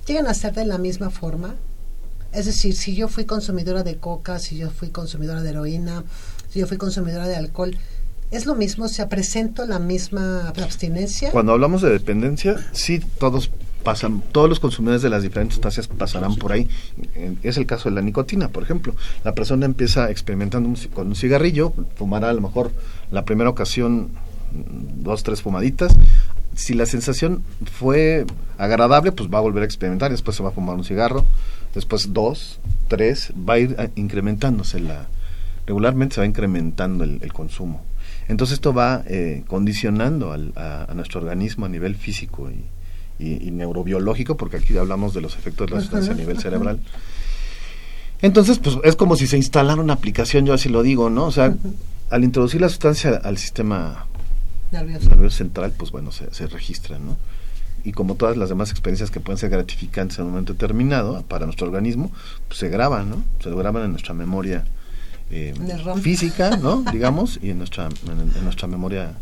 [0.07, 1.55] llegan a ser de la misma forma.
[2.37, 6.05] Es decir, si yo fui consumidora de coca, si yo fui consumidora de heroína,
[6.51, 7.75] si yo fui consumidora de alcohol,
[8.31, 8.89] ¿es lo mismo?
[8.89, 11.31] ¿Se presento la misma abstinencia?
[11.31, 13.51] Cuando hablamos de dependencia, sí, todos
[13.83, 16.69] pasan, todos los consumidores de las diferentes sustancias pasarán por ahí.
[17.43, 18.95] Es el caso de la nicotina, por ejemplo.
[19.25, 22.71] La persona empieza experimentando con un cigarrillo, fumará a lo mejor
[23.11, 24.11] la primera ocasión
[24.53, 25.97] mm, dos, tres fumaditas.
[26.55, 28.27] Si la sensación fue
[28.59, 31.25] agradable, pues va a volver a experimentar, después se va a fumar un cigarro,
[31.77, 32.59] después dos,
[32.89, 35.07] tres, va a ir ah, incrementándose la,
[35.67, 37.85] regularmente se va incrementando el, el consumo.
[38.29, 43.47] Entonces esto va eh, condicionando al- a, a nuestro organismo a nivel físico y, y-
[43.47, 46.81] y neurobiológico, porque aquí hablamos de los efectos de la sustancia a nivel cerebral.
[48.23, 51.27] Entonces, pues es como si se instalara una aplicación, yo así lo digo, ¿no?
[51.27, 51.55] O sea,
[52.11, 54.07] al introducir la sustancia al sistema
[54.73, 55.09] Nervioso.
[55.11, 57.17] nervioso central, pues bueno, se, se registra, ¿no?
[57.87, 61.47] Y como todas las demás experiencias que pueden ser gratificantes en un momento determinado para
[61.47, 62.11] nuestro organismo,
[62.49, 63.23] pues se graban, ¿no?
[63.43, 64.65] Se graban en nuestra memoria
[65.31, 65.55] eh,
[66.03, 66.83] física, ¿no?
[66.93, 69.15] Digamos, y en nuestra, en, en nuestra memoria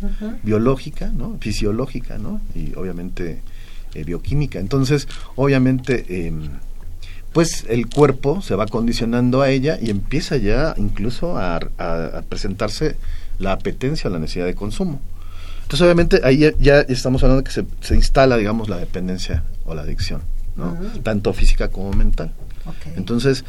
[0.42, 1.36] biológica, ¿no?
[1.40, 2.40] Fisiológica, ¿no?
[2.54, 3.40] Y obviamente
[3.94, 4.58] eh, bioquímica.
[4.58, 6.32] Entonces, obviamente, eh,
[7.32, 12.22] pues el cuerpo se va condicionando a ella y empieza ya incluso a, a- a
[12.22, 12.96] presentarse
[13.38, 15.00] la apetencia o la necesidad de consumo.
[15.74, 19.42] Entonces, obviamente, ahí ya, ya estamos hablando de que se, se instala, digamos, la dependencia
[19.64, 20.22] o la adicción.
[21.02, 22.32] Tanto física como mental.
[22.94, 23.44] Entonces,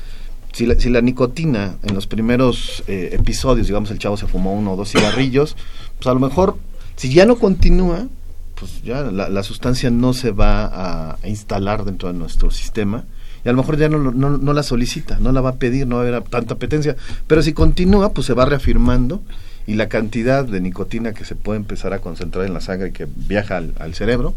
[0.51, 4.55] si la, si la nicotina en los primeros eh, episodios, digamos, el chavo se fumó
[4.55, 5.55] uno o dos cigarrillos,
[5.99, 6.57] pues a lo mejor,
[6.95, 8.07] si ya no continúa,
[8.55, 13.03] pues ya la, la sustancia no se va a, a instalar dentro de nuestro sistema
[13.43, 15.85] y a lo mejor ya no, no, no la solicita, no la va a pedir,
[15.85, 16.95] no va a haber tanta apetencia.
[17.27, 19.21] Pero si continúa, pues se va reafirmando
[19.67, 22.91] y la cantidad de nicotina que se puede empezar a concentrar en la sangre y
[22.91, 24.35] que viaja al, al cerebro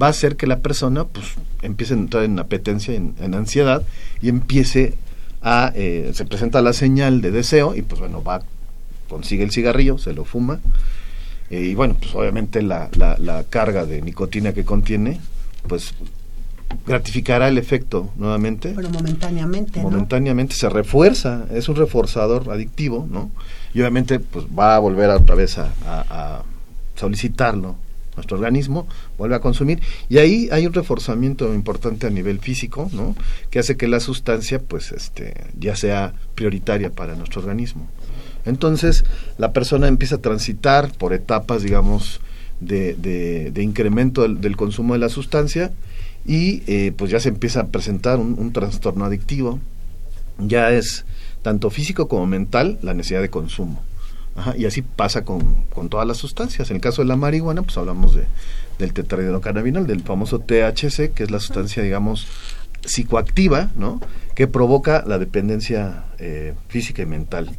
[0.00, 1.26] va a hacer que la persona pues
[1.62, 3.82] empiece a entrar en apetencia, en, en ansiedad
[4.20, 4.94] y empiece
[5.40, 8.42] a, eh, se presenta la señal de deseo y pues bueno, va,
[9.08, 10.60] consigue el cigarrillo, se lo fuma
[11.50, 15.20] eh, y bueno, pues obviamente la, la, la carga de nicotina que contiene
[15.66, 15.94] pues
[16.86, 19.90] gratificará el efecto nuevamente Pero momentáneamente, ¿no?
[19.90, 23.30] momentáneamente se refuerza, es un reforzador adictivo, ¿no?
[23.74, 26.42] Y obviamente pues va a volver otra vez a,
[26.96, 27.76] solicitarlo
[28.16, 33.14] nuestro organismo, vuelve a consumir y ahí hay un reforzamiento importante a nivel físico, ¿no?
[33.50, 37.86] Que hace que la sustancia pues este ya sea prioritaria para nuestro organismo.
[38.44, 39.04] Entonces,
[39.36, 42.20] la persona empieza a transitar por etapas, digamos,
[42.58, 45.70] de, incremento del, del consumo de la sustancia
[46.26, 49.60] y eh, pues ya se empieza a presentar un, un trastorno adictivo.
[50.38, 51.04] Ya es
[51.42, 53.82] tanto físico como mental la necesidad de consumo.
[54.56, 56.70] Y así pasa con, con todas las sustancias.
[56.70, 58.26] En el caso de la marihuana, pues hablamos de,
[58.78, 62.26] del tetrahidrocannabinol, del famoso THC, que es la sustancia, digamos,
[62.84, 64.00] psicoactiva, ¿no?
[64.34, 67.50] Que provoca la dependencia eh, física y mental.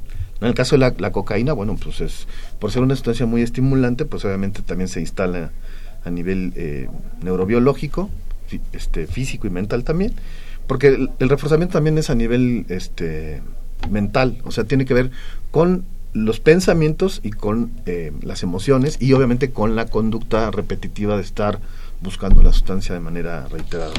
[0.41, 2.27] En el caso de la, cocaína, bueno, pues es,
[2.59, 5.51] por ser una sustancia muy estimulante, pues obviamente también se instala
[6.05, 6.87] a nivel eh,
[7.21, 8.09] neurobiológico,
[8.71, 10.13] este, físico y mental también,
[10.65, 13.41] porque el, el reforzamiento también es a nivel este,
[13.89, 15.11] mental, o sea, tiene que ver
[15.51, 21.21] con los pensamientos y con eh, las emociones y obviamente con la conducta repetitiva de
[21.21, 21.59] estar
[22.01, 23.93] buscando la sustancia de manera reiterada.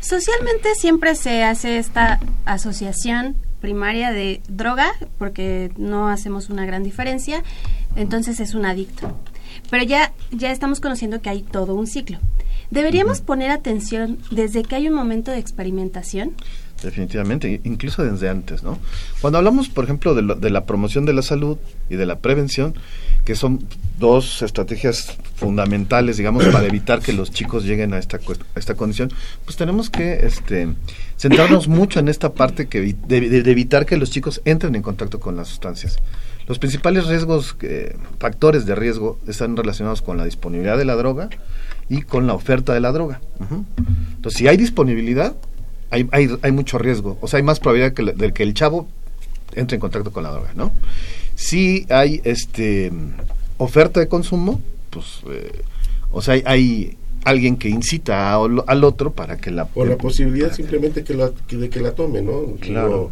[0.00, 7.42] Socialmente siempre se hace esta asociación primaria de droga, porque no hacemos una gran diferencia,
[7.96, 9.18] entonces es un adicto.
[9.70, 12.18] Pero ya, ya estamos conociendo que hay todo un ciclo.
[12.70, 16.32] ¿Deberíamos poner atención desde que hay un momento de experimentación?
[16.82, 18.78] Definitivamente, incluso desde antes, ¿no?
[19.20, 21.58] Cuando hablamos, por ejemplo, de, lo- de la promoción de la salud
[21.90, 22.74] y de la prevención,
[23.24, 23.64] que son
[23.98, 29.10] dos estrategias fundamentales, digamos, para evitar que los chicos lleguen a esta, a esta condición,
[29.44, 30.68] pues tenemos que este,
[31.18, 33.16] centrarnos mucho en esta parte que, de,
[33.50, 35.98] evitar que los chicos entren en contacto con las sustancias.
[36.46, 41.28] Los principales riesgos, eh, factores de riesgo, están relacionados con la disponibilidad de la droga
[41.90, 43.20] y con la oferta de la droga.
[44.16, 45.34] Entonces, si hay disponibilidad,
[45.90, 47.18] hay, hay, hay mucho riesgo.
[47.20, 48.88] O sea, hay más probabilidad que, de que el chavo
[49.54, 50.72] entre en contacto con la droga, ¿no?
[51.34, 52.92] Si hay este
[53.56, 55.62] oferta de consumo, pues, eh,
[56.12, 59.68] o sea, hay, hay alguien que incita a- al otro para que la...
[59.74, 62.54] O la posibilidad simplemente que la, que- de que la tome, ¿no?
[62.60, 63.10] Claro.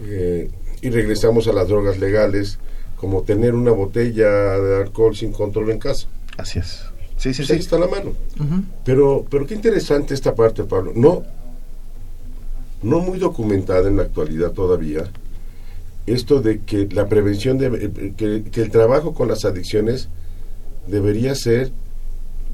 [0.00, 2.58] No, eh, y regresamos a las drogas legales,
[2.96, 6.06] como tener una botella de alcohol sin control en casa.
[6.38, 6.82] Así es.
[7.16, 7.62] Sí, sí, Pues ahí sí.
[7.64, 8.12] está la mano.
[8.84, 10.92] Pero, pero qué interesante esta parte, Pablo.
[10.94, 11.22] No,
[12.82, 15.04] no muy documentada en la actualidad todavía.
[16.06, 20.08] Esto de que la prevención, debe- eh, que, que el trabajo con las adicciones
[20.88, 21.70] debería ser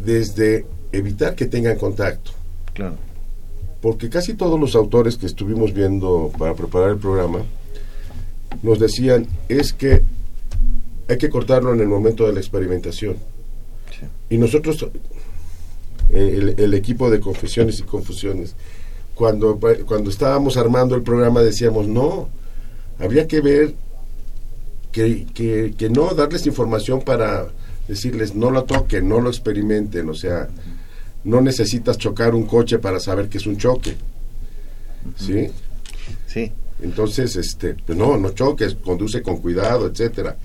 [0.05, 2.33] desde evitar que tengan contacto.
[2.75, 2.97] Claro.
[3.81, 7.41] Porque casi todos los autores que estuvimos viendo para preparar el programa
[8.63, 10.03] nos decían es que
[11.09, 13.17] hay que cortarlo en el momento de la experimentación.
[14.31, 14.87] Y nosotros,
[16.11, 18.55] eh, el, el equipo de confesiones y confusiones,
[19.19, 22.29] cuando, cuando estábamos armando el programa decíamos, no,
[23.01, 23.75] habría que ver
[24.93, 27.49] que, que, que no darles información para
[27.89, 30.49] decirles no lo toquen, no lo experimenten, o sea,
[31.25, 33.97] no necesitas chocar un coche para saber que es un choque.
[35.17, 35.49] ¿Sí?
[36.29, 36.53] Sí.
[36.81, 40.37] Entonces, este, pues no, no choques, conduce con cuidado, etcétera.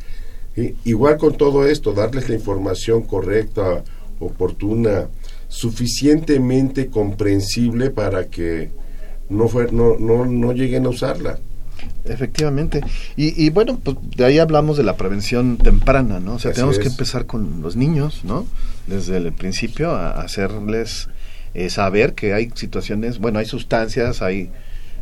[0.56, 3.84] Y igual con todo esto, darles la información correcta,
[4.20, 5.10] oportuna,
[5.54, 8.70] suficientemente comprensible para que
[9.30, 11.38] no, fue, no, no, no lleguen a usarla.
[12.06, 12.82] Efectivamente.
[13.16, 16.36] Y, y bueno, pues de ahí hablamos de la prevención temprana, ¿no?
[16.36, 18.46] O sea, Así tenemos que empezar con los niños, ¿no?
[18.88, 21.10] Desde el principio a hacerles
[21.54, 24.50] eh, saber que hay situaciones, bueno, hay sustancias, hay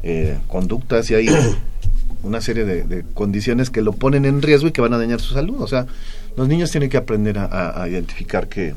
[0.03, 1.27] eh, conductas y hay
[2.23, 5.21] una serie de, de condiciones que lo ponen en riesgo y que van a dañar
[5.21, 5.61] su salud.
[5.61, 5.85] O sea,
[6.35, 8.73] los niños tienen que aprender a, a- a identificar que,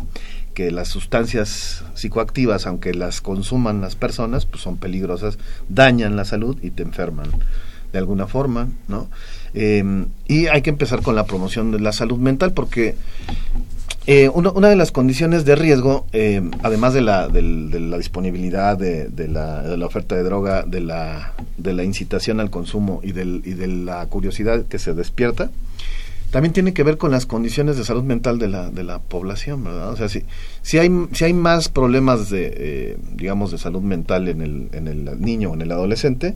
[0.55, 5.38] que las sustancias psicoactivas, aunque las consuman las personas, pues son peligrosas,
[5.69, 7.29] dañan la salud y te enferman
[7.93, 9.09] de alguna forma, ¿no?
[9.53, 12.97] Eh, y hay que empezar con la promoción de la salud mental porque
[14.07, 17.97] eh, uno- una de las condiciones de riesgo, eh, además de la, del- de la
[17.97, 22.51] disponibilidad de, de la, de la oferta de droga, de la, de la incitación al
[22.51, 25.51] consumo y, del, y de la curiosidad que se despierta,
[26.35, 29.62] también tiene que ver con las condiciones de salud mental de la, de la población,
[29.62, 29.90] ¿verdad?
[29.92, 30.25] O sea, si,
[30.62, 34.88] si, hay, si hay más problemas de, eh, digamos, de salud mental en el, en
[34.88, 36.35] el niño o en el adolescente,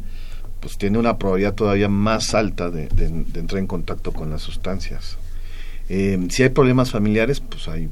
[0.61, 3.07] pues tiene una probabilidad todavía más alta de, de-
[3.41, 5.19] entrar en contacto con las sustancias.
[5.89, 7.89] Eh, si hay problemas familiares, pues hay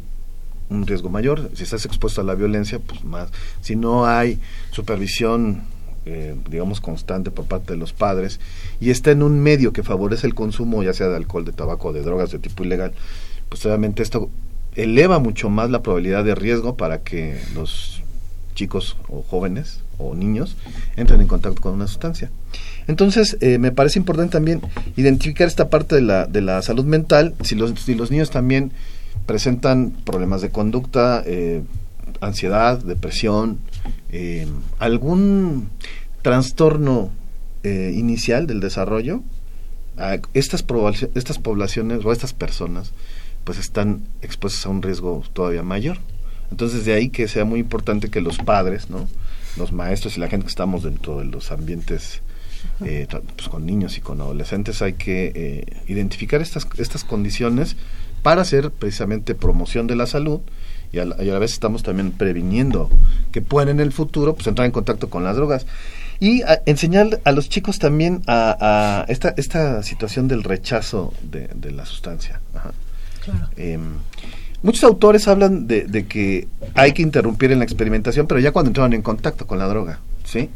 [0.71, 1.51] un riesgo mayor.
[1.55, 3.31] Si estás expuesto a la violencia, pues más.
[3.63, 4.39] Si no hay
[4.71, 5.63] supervisión,
[6.07, 8.41] eh, digamos, constante por parte de los padres
[8.81, 11.93] y está en un medio que favorece el consumo, ya sea de alcohol, de tabaco,
[11.93, 12.93] de drogas de tipo ilegal,
[13.49, 14.31] pues obviamente esto
[14.77, 18.03] eleva mucho más la probabilidad de riesgo para que los
[18.55, 20.57] chicos o jóvenes o niños
[20.97, 22.31] entren en contacto con una sustancia.
[22.87, 24.61] Entonces, eh, me parece importante también
[24.97, 28.73] identificar esta parte de la, de la salud mental, si los, si los niños también
[29.27, 31.63] presentan problemas de conducta, eh,
[32.21, 33.59] ansiedad, depresión,
[34.11, 34.47] eh,
[34.79, 35.71] algún
[36.23, 37.11] trastorno
[37.63, 39.23] eh, inicial del desarrollo,
[39.97, 40.65] a estas,
[41.15, 42.93] estas poblaciones o estas personas
[43.45, 45.99] pues están expuestos a un riesgo todavía mayor.
[46.51, 49.09] Entonces de ahí que sea muy importante que los padres, ¿no?
[49.57, 52.21] los maestros y la gente que estamos dentro de los ambientes
[52.85, 53.07] eh,
[53.37, 57.77] pues, con niños y con adolescentes hay que eh, identificar estas, estas condiciones
[58.23, 60.41] para hacer precisamente promoción de la salud
[60.93, 62.89] y a, la, y a la vez estamos también previniendo
[63.33, 65.67] que puedan en el futuro pues, entrar en contacto con las drogas
[66.21, 68.57] y a- enseñar a los chicos también a,
[69.03, 72.41] a esta, esta situación del rechazo de, de la sustancia.
[72.55, 72.73] Ajá.
[73.25, 73.49] Claro.
[73.57, 73.83] Em,
[74.63, 78.71] muchos autores hablan de, de que hay que interrumpir en la experimentación, pero ya cuando
[78.71, 80.49] entran en contacto con la droga, ¿sí?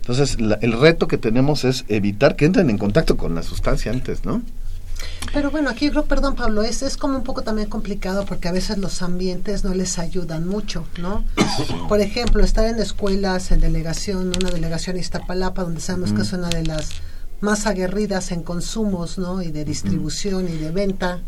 [0.00, 3.92] Entonces, la- el reto que tenemos es evitar que entren en contacto con la sustancia
[3.92, 4.42] antes, ¿no?
[5.32, 8.52] Pero bueno, aquí creo, perdón Pablo, es, es como un poco también complicado porque a
[8.52, 11.24] veces los ambientes no les ayudan mucho, ¿no?
[11.88, 16.48] Por ejemplo, estar en escuelas, en delegación, una delegación Iztapalapa, donde sabemos que es una
[16.48, 16.90] de las
[17.40, 19.42] más aguerridas en consumos, ¿no?
[19.42, 21.20] Y de distribución y de venta.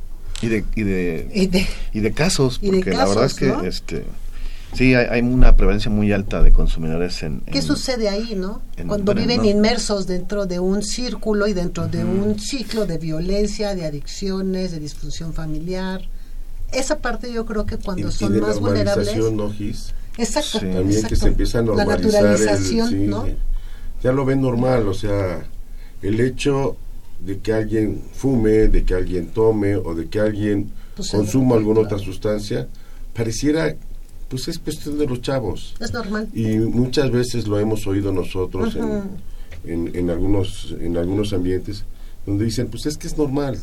[0.42, 3.34] Y de, y de, Y de, y de casos, y de porque la verdad es
[3.34, 3.62] que ¿no?
[3.64, 4.05] este
[4.75, 8.62] sí hay, hay una prevalencia muy alta de consumidores en, ¿Qué en- sucede ahí, no?
[8.77, 9.45] en- Cuando viven no.
[9.45, 14.81] inmersos dentro de un círculo y dentro de un ciclo de violencia, de adicciones, de
[14.81, 16.03] disfunción familiar.
[16.72, 19.16] Esa parte yo creo que cuando y son de más vulnerables.
[19.33, 19.95] ¿no, Gis?
[20.18, 20.61] Exacto.
[20.61, 20.66] Sí.
[20.72, 23.27] También que se empieza a La normalizar el- naturalización, sí, ¿no?
[24.03, 25.45] Ya lo ven normal, o sea,
[26.03, 26.77] el hecho
[27.20, 31.81] de que alguien fume, de que alguien tome o de que alguien Pues, consuma alguna
[31.81, 31.95] claro.
[31.97, 32.68] otra sustancia,
[33.14, 33.75] pareciera,
[34.29, 35.75] pues es cuestión de los chavos.
[35.81, 36.29] Es normal.
[36.35, 39.03] Y muchas veces lo hemos oído nosotros en-
[39.64, 41.85] en, en algunos en algunos ambientes
[42.27, 43.59] donde dicen, pues es que es normal.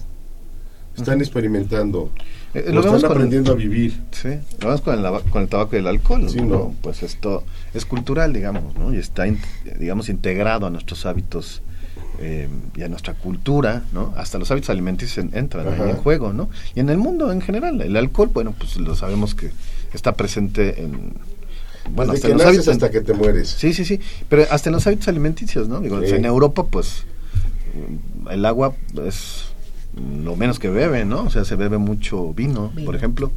[0.97, 2.11] Están experimentando,
[2.53, 3.93] Eh, o lo vemos están aprendiendo a vivir.
[4.11, 4.27] Sí,
[4.59, 6.45] lo vemos con el, con el tabaco y el alcohol, Sí, ¿no?
[6.47, 6.75] ¿no?
[6.81, 7.43] Pues esto
[7.73, 8.93] es cultural, digamos, ¿no?
[8.93, 9.39] Y está, in-
[9.79, 11.61] digamos, integrado a nuestros hábitos
[12.19, 14.13] eh, y a nuestra cultura, ¿no?
[14.17, 15.89] Hasta los hábitos alimenticios en- entran Ajá.
[15.89, 16.49] en juego, ¿no?
[16.75, 19.49] Y en el mundo en general, el alcohol, bueno, pues lo sabemos que
[19.93, 21.13] está presente en...
[21.93, 22.67] Bueno, Desde hasta que en los naces hábitos...
[22.67, 23.49] hasta que te mueres.
[23.49, 25.79] Sí, sí, sí, pero hasta en los hábitos alimenticios, ¿no?
[25.79, 26.13] Digo, Sí.
[26.13, 27.05] en Europa, pues,
[28.29, 28.75] el agua
[29.05, 29.45] es
[30.23, 31.23] lo menos que bebe, ¿no?
[31.23, 32.85] O sea, se bebe mucho vino, Vino.
[32.85, 33.31] por ejemplo.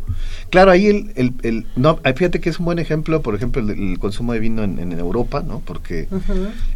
[0.50, 3.70] Claro, ahí el, el, el- no, fíjate que es un buen ejemplo, por ejemplo, el,
[3.70, 5.60] el consumo de vino en, en Europa, ¿no?
[5.64, 6.06] Porque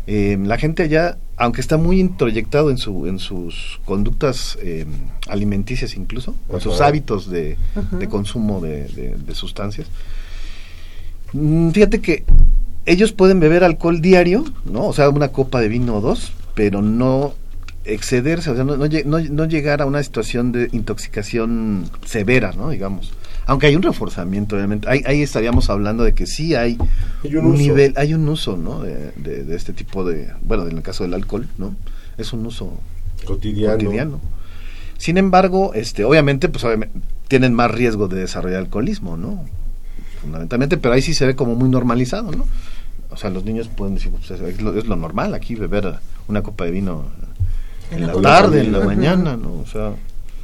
[0.08, 4.84] eh, la gente allá, aunque está muy introyectado en su en sus conductas eh,
[5.28, 7.56] alimenticias incluso, en sus hábitos de,
[8.08, 9.86] consumo de, de- de sustancias,
[11.32, 12.24] mm, fíjate que
[12.86, 14.86] ellos pueden beber alcohol diario, ¿no?
[14.86, 17.34] O sea, una copa de vino o dos, pero no
[17.94, 18.86] excederse, o sea, no, no,
[19.20, 22.70] no- llegar a una situación de intoxicación severa, ¿no?
[22.70, 23.12] Digamos.
[23.46, 24.88] Aunque hay un reforzamiento, obviamente.
[24.90, 26.76] Ahí, ahí estaríamos hablando de que sí hay,
[27.24, 27.56] Hay un uso.
[27.58, 28.82] nivel, hay un uso, ¿no?
[28.82, 31.74] De, de- de este tipo de, bueno, en el caso del alcohol, ¿no?
[32.18, 32.72] Es un uso
[33.24, 33.72] Cotidiano.
[33.78, 34.20] cotidiano.
[34.98, 39.44] Sin embargo, este, obviamente, pues obviamente, tienen más riesgo de desarrollar alcoholismo, ¿no?
[40.20, 42.46] Fundamentalmente, pero ahí sí se ve como muy normalizado, ¿no?
[43.10, 45.94] O sea, los niños pueden decir, pues, es, lo, es lo normal aquí beber
[46.26, 47.04] una copa de vino
[47.90, 49.52] en, En la la tarde, en la mañana, ¿no?
[49.60, 49.92] O sea,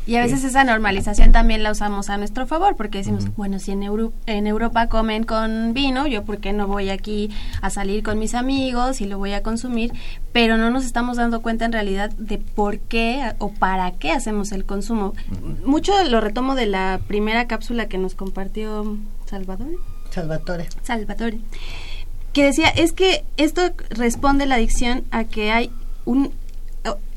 [0.07, 3.71] Y a veces esa normalización también la usamos a nuestro favor, porque decimos, bueno, si
[3.73, 7.31] en, Euro- en Europa comen con vino, yo por qué no voy aquí
[7.63, 9.93] a salir con mis amigos y lo voy a consumir,
[10.33, 14.53] pero no nos estamos dando cuenta en realidad de por qué o para qué hacemos
[14.53, 15.15] el consumo.
[15.65, 19.69] Mucho lo retomo de la primera cápsula que nos compartió Salvador.
[20.11, 20.67] Salvatore.
[20.83, 21.39] Salvatore,
[22.35, 25.71] que decía, es que esto responde la adicción a que hay
[26.05, 26.31] un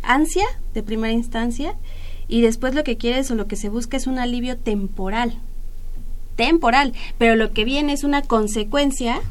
[0.07, 1.75] ansia de primera instancia
[2.27, 5.39] y después lo que quieres o lo que se busca es un alivio temporal.
[6.35, 9.21] Temporal, pero lo que viene es una consecuencia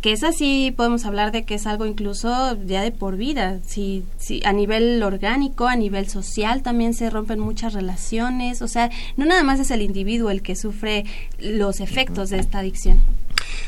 [0.00, 3.58] que es así, podemos hablar de que es algo incluso ya de por vida.
[3.66, 8.62] Si, si a nivel orgánico, a nivel social también se rompen muchas relaciones.
[8.62, 11.04] O sea, no nada más es el individuo el que sufre
[11.40, 13.00] los efectos de esta adicción.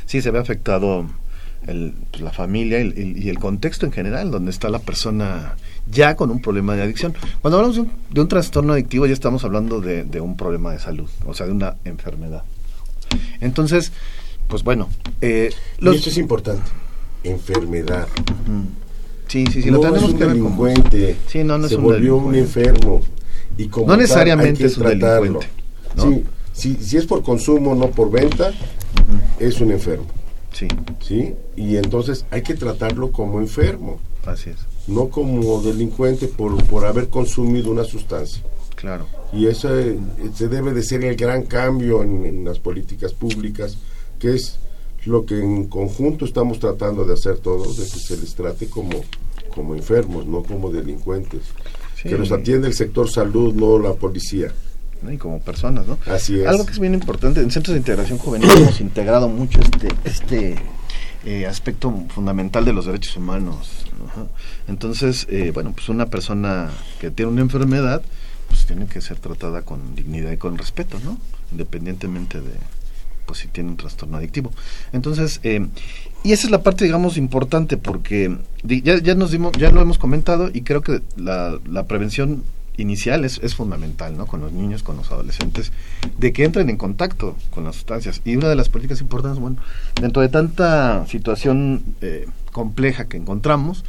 [0.07, 1.07] sí se ve afectado
[1.67, 5.57] el, pues, la familia y el, y el contexto en general, donde está la persona
[5.91, 7.15] ya con un problema de adicción.
[7.41, 10.73] Cuando hablamos de un, de un trastorno adictivo ya estamos hablando de, de un problema
[10.73, 12.43] de salud, o sea, de una enfermedad.
[13.41, 13.93] Entonces,
[14.49, 14.89] pues bueno,
[15.21, 16.63] eh, Y esto es importante.
[17.25, 18.07] Enfermedad.
[19.27, 21.17] sí, sí, sí, no lo tenemos es un que ver como- delincuente.
[21.27, 23.03] Sí, no, no es se un volvió un enfermo.
[23.57, 25.41] Y como No tal, necesariamente hay que es un tratarlo.
[25.41, 25.49] delincuente,
[25.97, 26.03] ¿no?
[26.05, 28.53] Sí, si, si es por consumo, no por venta,
[29.39, 30.07] es un enfermo.
[30.53, 30.69] Sí,
[31.01, 31.35] ¿sí?
[31.57, 34.57] Y entonces hay que tratarlo como enfermo, así es,
[34.89, 38.43] no como delincuente por, por haber consumido una sustancia.
[38.75, 39.07] claro.
[39.31, 39.69] Y eso
[40.35, 43.77] se debe de ser el gran cambio en, en las políticas públicas,
[44.19, 44.59] que es
[45.05, 49.05] lo que en conjunto estamos tratando de hacer todos, de que se les trate como,
[49.55, 51.43] como enfermos, no como delincuentes.
[51.95, 52.09] Sí.
[52.09, 54.53] Que los atiende el sector salud, no la policía.
[55.03, 55.13] ¿no?
[55.13, 55.99] y como personas, ¿no?
[56.07, 56.47] Así es.
[56.47, 60.57] Algo que es bien importante, en centros de integración juvenil hemos integrado mucho este, este
[61.25, 63.87] eh, aspecto fundamental de los derechos humanos.
[64.67, 66.71] Entonces, eh, bueno, pues una persona
[67.01, 68.03] que tiene una enfermedad,
[68.49, 71.19] pues tiene que ser tratada con dignidad y con respeto, ¿no?
[71.53, 72.53] Independientemente de,
[73.27, 74.53] pues si tiene un trastorno adictivo.
[74.93, 75.67] Entonces, eh,
[76.25, 79.99] y esa es la parte, digamos, importante porque ya, ya nos dimos, ya lo hemos
[79.99, 82.43] comentado y creo que la, la prevención
[82.79, 84.27] inicial es, es fundamental, ¿no?
[84.27, 85.73] Con los niños, con los adolescentes,
[86.17, 88.23] de que entren en contacto con las sustancias.
[88.25, 89.59] Y una de las políticas importantes, bueno,
[90.01, 92.27] dentro de tanta situación eh,
[92.63, 93.85] compleja que encontramos,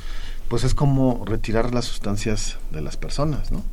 [0.47, 3.63] pues es como retirar las sustancias de las personas, ¿no?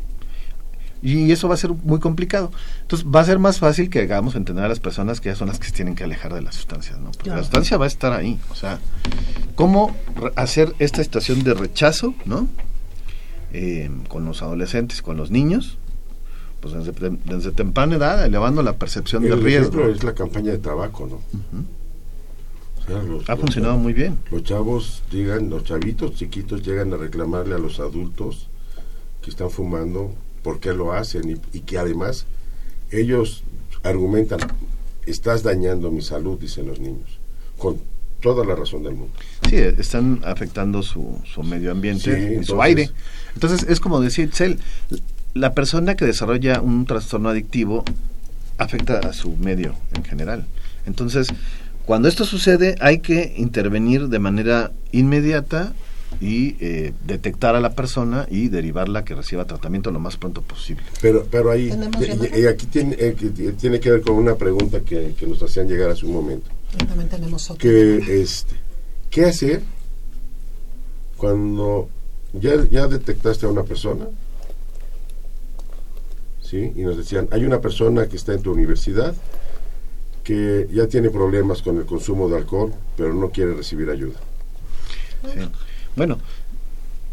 [1.02, 2.50] Y eso va a ser muy complicado.
[2.80, 5.48] Entonces va a ser más fácil que hagamos entender a las personas que ya son
[5.48, 7.10] las que se tienen que alejar de las sustancias, ¿no?
[7.12, 7.36] Porque Claro.
[7.40, 8.40] la sustancia va a estar ahí.
[8.50, 8.78] O sea,
[9.54, 9.94] ¿cómo
[10.34, 12.48] hacer esta situación de rechazo, ¿no?
[13.52, 15.76] Eh, con los adolescentes, con los niños,
[16.60, 19.86] pues desde, tem- desde temprana edad, elevando la percepción El del riesgo.
[19.88, 21.16] es la campaña de tabaco, ¿no?
[21.16, 21.20] O
[22.86, 24.18] sea, los- Ha los funcionado chavos- muy bien.
[24.30, 28.48] Los chavos llegan, los chavitos chiquitos llegan a reclamarle a los adultos
[29.22, 32.26] que están fumando por qué lo hacen y, y que además
[32.90, 33.42] ellos
[33.82, 34.38] argumentan,
[35.06, 37.18] estás dañando mi salud, dicen los niños,
[37.58, 37.78] con
[38.20, 39.12] toda la razón del mundo.
[39.48, 42.90] Sí, están afectando su, su medio ambiente Sí, y su entonces- aire.
[43.34, 44.58] Entonces, es como decir, Cel,
[45.34, 47.84] la persona que desarrolla un trastorno adictivo
[48.58, 50.46] afecta a su medio en general.
[50.86, 51.28] Entonces,
[51.86, 55.72] cuando esto sucede, hay que intervenir de manera inmediata
[56.20, 60.84] y eh, detectar a la persona y derivarla que reciba tratamiento lo más pronto posible.
[61.00, 61.70] Pero, pero ahí,
[62.48, 63.14] aquí tiene, eh,
[63.58, 66.50] tiene que ver con una pregunta que, que nos hacían llegar hace un momento.
[66.76, 67.60] También tenemos otro.
[67.60, 68.66] que este
[69.10, 69.62] qué hacer
[71.16, 71.88] cuando
[72.32, 74.06] ya, ya detectaste a una persona
[76.42, 79.14] sí y nos decían hay una persona que está en tu universidad
[80.26, 84.18] que ya tiene problemas con el consumo de alcohol pero no quiere recibir ayuda
[85.32, 85.40] Sí.
[85.96, 86.18] Bueno,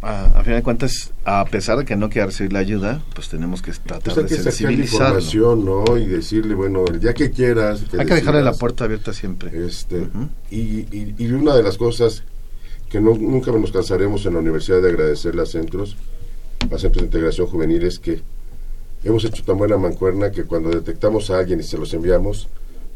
[0.01, 3.29] a, a final de cuentas, a pesar de que no quiera recibir la ayuda, pues
[3.29, 5.19] tenemos que tratar Entonces hay de sensibilizarlo.
[5.19, 9.13] información no y decirle bueno el día que quieras Hay que dejarle la puerta abierta
[9.13, 9.51] siempre.
[9.65, 10.07] este
[10.51, 10.57] y,
[10.91, 12.23] y, y una de las cosas
[12.89, 15.95] que no- nunca nos cansaremos en la universidad de agradecerle a centros,
[16.65, 18.21] a centros de integración juvenil, es que
[19.03, 22.47] hemos hecho tan buena mancuerna que cuando detectamos a alguien y se los enviamos,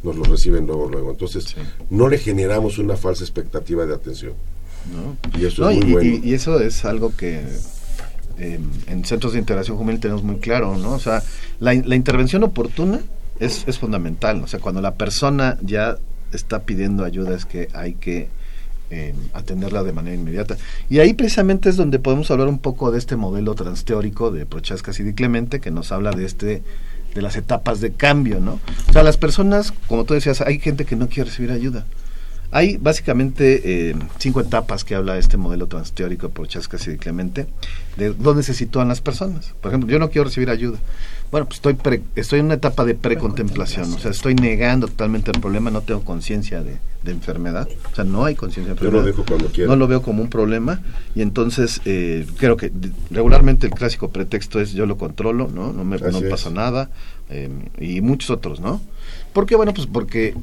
[0.04, 1.12] nos los reciben luego, luego.
[1.12, 1.56] Entonces, Sí.
[1.90, 4.34] no le generamos una falsa expectativa de atención.
[4.94, 5.18] ¿no?
[5.40, 6.10] Y eso No, es y, muy bueno.
[6.24, 7.42] y- y eso es algo que
[8.40, 10.92] eh, en centros de integración juvenil tenemos muy claro, ¿no?
[10.94, 11.24] O sea,
[11.60, 13.00] la, in- la intervención oportuna
[13.40, 14.42] es, es fundamental.
[14.44, 15.98] O sea, cuando la persona ya
[16.32, 18.30] está pidiendo ayuda es que hay que
[18.92, 20.56] eh, atenderla de manera inmediata.
[20.90, 24.92] Y ahí precisamente es donde podemos hablar un poco de este modelo transteórico de Prochaska
[24.98, 26.62] y Di Clemente que nos habla de este
[27.18, 28.60] de las etapas de cambio, ¿no?
[28.88, 31.84] O sea, las personas, como tú decías, hay gente que no quiere recibir ayuda.
[32.52, 37.48] Hay básicamente eh, cinco etapas que habla este modelo transteórico por Chascas y Clemente,
[37.98, 39.56] de dónde se sitúan las personas.
[39.60, 40.78] Por ejemplo, yo no quiero recibir ayuda.
[41.30, 45.30] Bueno, pues estoy, pre- estoy en una etapa de precontemplación, o sea, estoy negando totalmente
[45.32, 48.90] el problema, no tengo conciencia de, de enfermedad, o sea, no hay conciencia de Yo
[48.92, 49.18] lo enfermedad.
[49.18, 49.70] dejo cuando quiera.
[49.70, 50.80] No lo veo como un problema
[51.16, 52.72] y entonces eh, creo que
[53.12, 55.74] regularmente el clásico pretexto es yo lo controlo, ¿no?
[55.74, 56.90] No me no pasa nada
[57.30, 58.80] eh, y muchos otros, ¿no?
[59.34, 59.58] ¿Por qué?
[59.58, 60.34] Bueno, pues porque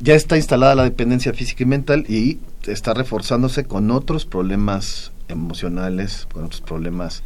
[0.00, 6.28] ya está instalada la dependencia física y mental y está reforzándose con otros problemas emocionales,
[6.30, 7.22] con otros problemas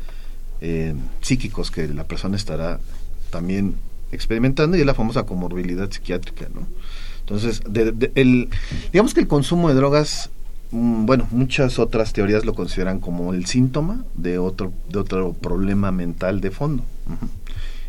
[0.61, 2.79] eh, psíquicos que la persona estará
[3.31, 3.75] también
[4.13, 6.67] experimentando y es la famosa comorbilidad psiquiátrica, ¿no?
[7.21, 8.49] Entonces, de- de- el,
[8.93, 10.31] digamos que el consumo de drogas,
[10.73, 15.93] mm, bueno, muchas otras teorías lo consideran como el síntoma de otro, de otro problema
[15.93, 16.85] mental de fondo.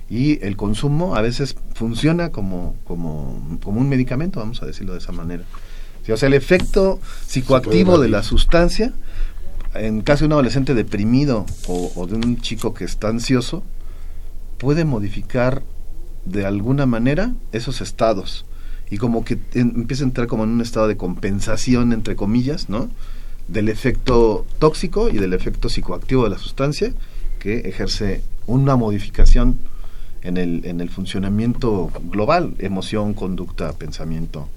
[0.09, 4.99] Y el consumo a veces funciona como, como, como un medicamento, vamos a decirlo de
[4.99, 5.43] esa manera.
[6.05, 8.91] Sí, o sea, el efecto psicoactivo de la sustancia,
[9.73, 13.63] en caso de un adolescente deprimido o, o de un chico que está ansioso,
[14.61, 15.63] puede modificar
[16.23, 18.45] de alguna manera esos estados
[18.91, 22.87] y como que empieza a entrar como en un estado de compensación entre comillas, ¿no?
[23.47, 26.93] Del efecto tóxico y del efecto psicoactivo de la sustancia
[27.39, 29.57] que ejerce una modificación
[30.21, 34.47] en el, en el funcionamiento global, emoción, conducta, pensamiento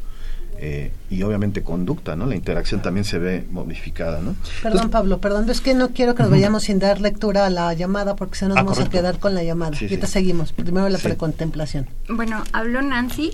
[0.59, 2.26] eh, y obviamente conducta, ¿no?
[2.26, 4.36] La interacción también se ve modificada, ¿no?
[4.62, 7.74] Perdón, Pablo, perdón, es que no quiero que nos vayamos sin dar lectura a la
[7.74, 8.96] llamada porque si no nos Ah, vamos correcto.
[8.96, 9.76] a quedar con la llamada.
[9.76, 10.12] Sí, Ahorita sí.
[10.14, 10.52] seguimos.
[10.52, 11.05] Primero la Sí.
[11.09, 11.88] precontemplación.
[12.09, 13.32] Bueno, habló Nancy,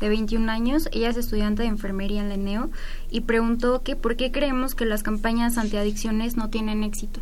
[0.00, 2.70] de 21 años, ella es estudiante de enfermería en la ENEO,
[3.10, 7.20] y preguntó que por qué creemos que las campañas antiadicciones no tienen éxito.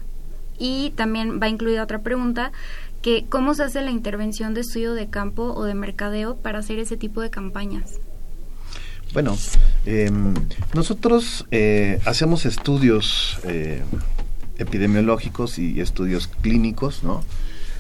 [0.59, 2.53] Y también va incluida otra pregunta,
[3.03, 6.79] que cómo se hace la intervención de estudio de campo o de mercadeo para hacer
[6.79, 7.99] ese tipo de campañas.
[9.13, 9.37] Bueno,
[9.87, 10.11] eh,
[10.75, 13.83] nosotros eh, hacemos estudios eh,
[14.59, 17.25] epidemiológicos y estudios clínicos, ¿no?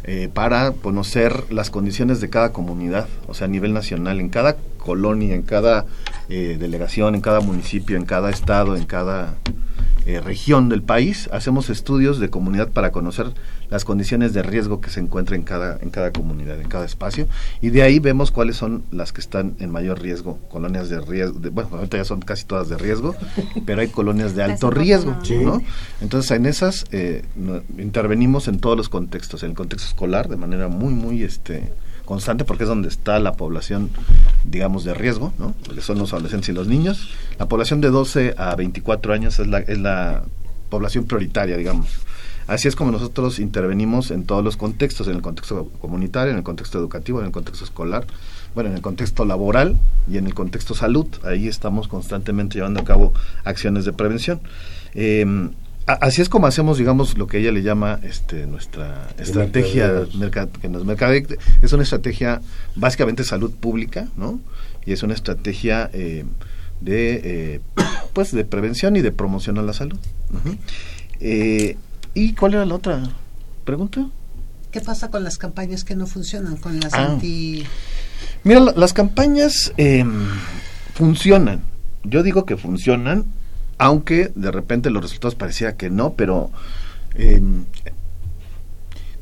[0.04, 4.56] Eh, para conocer las condiciones de cada comunidad, o sea, a nivel nacional, en cada
[4.78, 5.84] colonia, en cada
[6.30, 9.34] eh, delegación, en cada municipio, en cada estado, en cada
[10.16, 13.32] eh, región del país, hacemos estudios de comunidad para conocer
[13.70, 17.28] las condiciones de riesgo que se encuentran en cada, en cada comunidad, en cada espacio,
[17.60, 21.38] y de ahí vemos cuáles son las que están en mayor riesgo, colonias de riesgo,
[21.38, 23.14] de- bueno, ahorita ya son casi todas de riesgo,
[23.66, 25.62] pero hay colonias de alto riesgo, ¿no?
[26.00, 30.36] Entonces en esas eh, no- intervenimos en todos los contextos, en el contexto escolar de
[30.36, 31.72] manera muy, muy este
[32.10, 33.88] constante porque es donde está la población,
[34.44, 35.54] digamos, de riesgo, ¿no?
[35.64, 37.08] Porque son los adolescentes y los niños.
[37.38, 40.24] La población de 12 a 24 años es la, es la
[40.70, 41.86] población prioritaria, digamos.
[42.48, 46.42] Así es como nosotros intervenimos en todos los contextos, en el contexto comunitario, en el
[46.42, 48.04] contexto educativo, en el contexto escolar,
[48.56, 49.78] bueno, en el contexto laboral
[50.10, 51.06] y en el contexto salud.
[51.22, 53.12] Ahí estamos constantemente llevando a cabo
[53.44, 54.40] acciones de prevención.
[54.96, 55.50] A-
[55.86, 60.04] así es como hacemos, digamos, lo que ella le llama este, nuestra estrategia,
[60.60, 62.40] que nos mercade- es una estrategia
[62.76, 64.40] básicamente salud pública, ¿no?
[64.86, 66.24] Y es una estrategia eh,
[66.80, 67.60] de, eh,
[68.12, 69.98] pues, de prevención y de promoción a la salud.
[71.20, 71.76] Eh,
[72.14, 73.02] ¿Y cuál era la otra
[73.64, 74.06] pregunta?
[74.70, 76.56] ¿Qué pasa con las campañas que no funcionan?
[76.56, 77.06] Con las Ah.
[77.12, 77.64] anti...
[78.44, 80.04] Mira, la- las campañas eh,
[80.94, 81.62] funcionan.
[82.04, 83.24] Yo digo que funcionan,
[83.80, 86.50] aunque de repente los resultados parecía que no, pero
[87.14, 87.40] eh,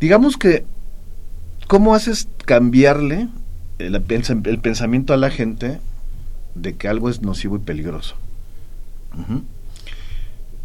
[0.01, 0.65] digamos que,
[1.69, 3.29] ¿cómo haces cambiarle
[3.79, 5.79] el, pens- el pensamiento a la gente
[6.57, 8.17] de que algo es nocivo y peligroso?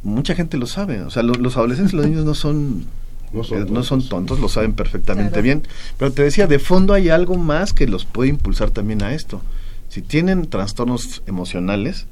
[0.02, 2.86] Mucha gente lo sabe, o sea, lo- los adolescentes y los niños no son
[3.32, 5.44] No son eh, no son tontos, lo saben perfectamente Claro.
[5.44, 5.64] bien.
[5.98, 9.42] Pero te decía, de fondo hay algo más que los puede impulsar también a esto.
[9.90, 12.08] Si tienen trastornos emocionales,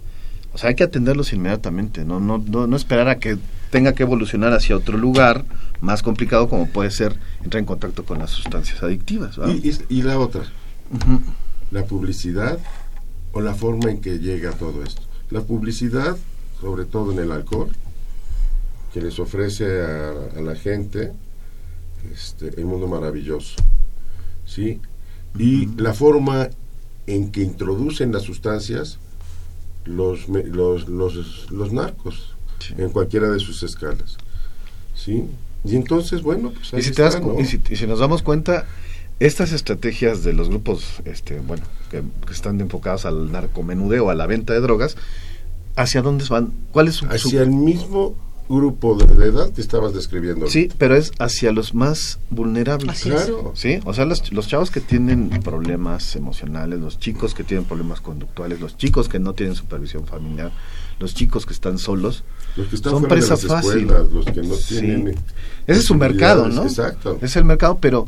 [0.53, 3.37] o sea, hay que atenderlos inmediatamente, no, no, no, no esperar a que
[3.69, 5.45] tenga que evolucionar hacia otro lugar
[5.79, 9.39] más complicado como puede ser entrar en contacto con las sustancias adictivas.
[9.39, 9.49] ¿va?
[9.49, 10.43] Y, y- y la otra,
[11.71, 12.59] la publicidad
[13.31, 15.01] o la forma en que llega todo esto.
[15.29, 16.17] La publicidad,
[16.59, 17.69] sobre todo en el alcohol,
[18.93, 21.13] que les ofrece a, a la gente
[22.13, 23.55] este, el mundo maravilloso,
[24.45, 24.81] ¿sí?
[25.39, 26.49] Y la forma
[27.07, 28.99] en que introducen las sustancias
[29.85, 32.75] los, los, los, los narcos Sí.
[32.77, 34.17] en cualquiera de sus escalas,
[34.95, 35.25] ¿sí?
[35.63, 38.21] Y entonces, bueno, pues ahí Y si, te das y, si, y si nos damos
[38.21, 38.65] cuenta,
[39.19, 44.27] estas estrategias de los grupos, este, bueno, que, que están enfocados al narcomenudeo, a la
[44.27, 44.95] venta de drogas,
[45.75, 46.53] ¿hacia dónde van?
[46.71, 48.15] ¿Cuál es su, su- hacia el mismo
[48.51, 50.47] grupo de, edad que estabas describiendo.
[50.47, 52.89] Sí, pero es hacia los más vulnerables.
[52.89, 53.09] Así.
[53.09, 53.51] Claro.
[53.55, 58.01] Sí, o sea, los, los chavos que tienen problemas emocionales, los chicos que tienen problemas
[58.01, 60.51] conductuales, los chicos que no tienen supervisión familiar,
[60.99, 62.23] los chicos que están solos,
[62.55, 63.81] Los que están son fuera de presa las fácil.
[63.81, 64.79] escuelas, los que no Sí.
[64.79, 65.07] tienen
[65.67, 66.63] Ese es su mercado, ¿no?
[66.63, 67.17] Exacto.
[67.21, 68.05] Es el mercado, pero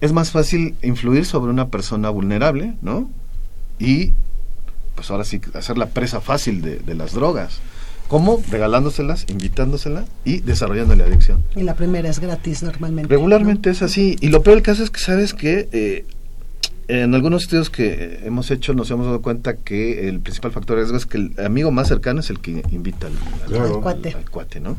[0.00, 3.10] es más fácil influir sobre una persona vulnerable, ¿no?
[3.78, 4.12] Y
[4.94, 7.60] pues ahora sí, hacer la presa fácil de, de las drogas.
[8.10, 8.42] ¿Cómo?
[8.50, 11.42] Regalándoselas, invitándoselas y desarrollando la adicción.
[11.54, 13.08] Y la primera es gratis normalmente.
[13.08, 14.16] Regularmente es así.
[14.20, 16.04] Y lo peor del caso es que, ¿sabes que eh,
[16.88, 20.82] en algunos estudios que hemos hecho nos hemos dado cuenta que el principal factor de
[20.82, 23.74] riesgo es que el amigo más cercano es el que invita al, al- Claro.
[23.76, 24.08] Al cuate.
[24.12, 24.76] al cuate, ¿no?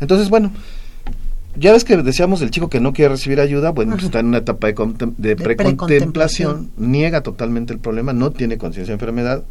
[0.00, 0.50] Entonces, bueno,
[1.56, 4.26] ya ves que decíamos el chico que no quiere recibir ayuda, bueno, pues está en
[4.26, 9.44] una etapa de, de De precontemplación, niega totalmente el problema, no tiene conciencia de enfermedad,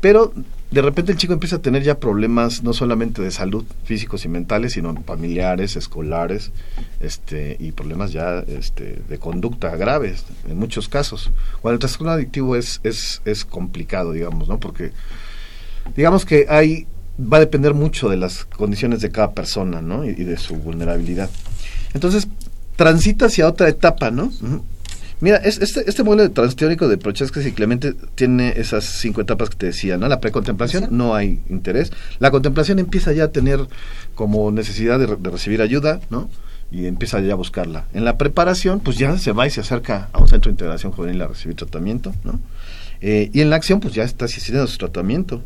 [0.00, 0.32] pero
[0.70, 4.28] de repente el chico empieza a tener ya problemas no solamente de salud físicos y
[4.28, 6.52] mentales, sino familiares, escolares,
[7.00, 11.30] este y problemas ya este, de conducta graves en muchos casos.
[11.60, 14.60] Cuando el trastorno adictivo es es es complicado, digamos, ¿no?
[14.60, 14.92] Porque
[15.96, 16.86] digamos que hay
[17.20, 20.04] va a depender mucho de las condiciones de cada persona, ¿no?
[20.04, 21.28] Y, de su vulnerabilidad.
[21.92, 22.28] Entonces,
[22.76, 24.32] transita hacia otra etapa, ¿no?
[25.20, 29.50] Mira, es- este, este modelo de transteórico de Prochaska y Clemente tiene esas cinco etapas
[29.50, 30.08] que te decía, ¿no?
[30.08, 31.92] La precontemplación, no hay interés.
[32.20, 33.60] La contemplación empieza ya a tener
[34.14, 36.30] como necesidad de recibir ayuda, ¿no?
[36.72, 37.84] Y empieza ya a buscarla.
[37.92, 40.92] En la preparación, pues ya se va y se acerca a un centro de integración
[40.92, 42.40] juvenil a recibir tratamiento, ¿no?
[43.02, 45.42] Eh, y en la acción, pues ya está asistiendo a su tratamiento.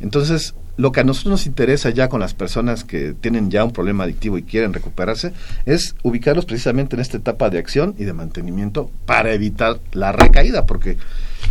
[0.00, 3.72] Entonces, lo que a nosotros nos interesa ya con las personas que tienen ya un
[3.72, 5.32] problema adictivo y quieren recuperarse
[5.66, 10.64] es ubicarlos precisamente en esta etapa de acción y de mantenimiento para evitar la recaída,
[10.66, 10.96] porque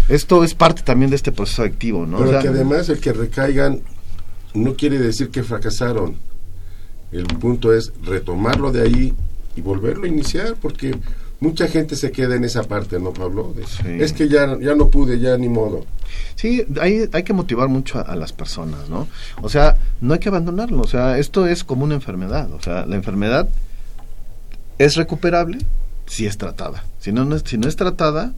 [0.09, 2.17] esto es parte también de este proceso adictivo, ¿no?
[2.17, 3.82] Pero O sea, que además el que recaigan
[4.53, 6.15] no quiere decir que fracasaron.
[7.11, 9.13] El punto es retomarlo de ahí
[9.55, 10.95] y volverlo a iniciar, porque
[11.42, 13.54] mucha gente se queda en esa parte, ¿no, Pablo?
[13.84, 15.86] De, Es que ya, ya no pude, ya ni modo.
[16.36, 19.08] Sí, hay, hay que motivar mucho a, a las personas, ¿no?
[19.42, 22.86] O sea, no hay que abandonarlo, o sea, esto es como una enfermedad, o sea,
[22.86, 23.50] la enfermedad
[24.78, 25.60] es recuperable
[26.06, 26.84] si es tratada.
[27.00, 28.34] Si no, no es, si no es tratada,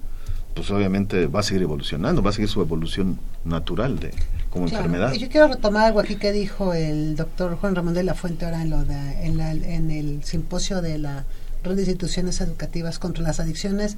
[0.54, 4.12] pues obviamente va a seguir evolucionando, va a seguir su evolución natural de
[4.50, 5.14] como Claro, enfermedad.
[5.14, 8.46] y Yo quiero retomar algo aquí que dijo el doctor Juan Ramón de la Fuente
[8.46, 11.26] ahora en, lo de, en, la- en el simposio de la
[11.64, 13.98] de instituciones educativas contra las adicciones,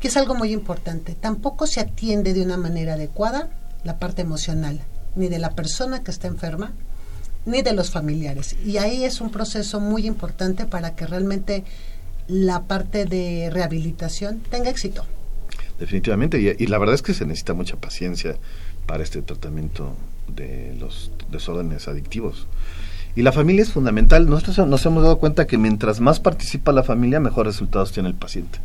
[0.00, 1.14] que es algo muy importante.
[1.14, 3.50] Tampoco se atiende de una manera adecuada
[3.84, 4.80] la parte emocional,
[5.16, 6.72] ni de la persona que está enferma,
[7.44, 8.56] ni de los familiares.
[8.64, 11.64] Y ahí es un proceso muy importante para que realmente
[12.28, 15.04] la parte de rehabilitación tenga éxito.
[15.78, 18.36] Definitivamente, y la verdad es que se necesita mucha paciencia
[18.86, 19.96] para este tratamiento
[20.28, 22.46] de los desórdenes adictivos.
[23.14, 24.28] Y la familia es fundamental.
[24.28, 28.14] Nosotros nos hemos dado cuenta que mientras más participa la familia, mejores resultados tiene el
[28.14, 28.58] paciente.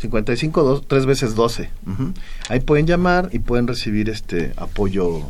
[0.00, 1.68] 55 dos, tres veces 12.
[1.86, 2.12] Ujú.
[2.48, 5.20] Ahí pueden llamar y pueden recibir este apoyo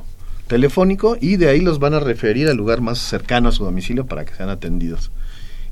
[0.47, 4.07] telefónico y de ahí los van a referir al lugar más cercano a su domicilio
[4.07, 5.11] para que sean atendidos.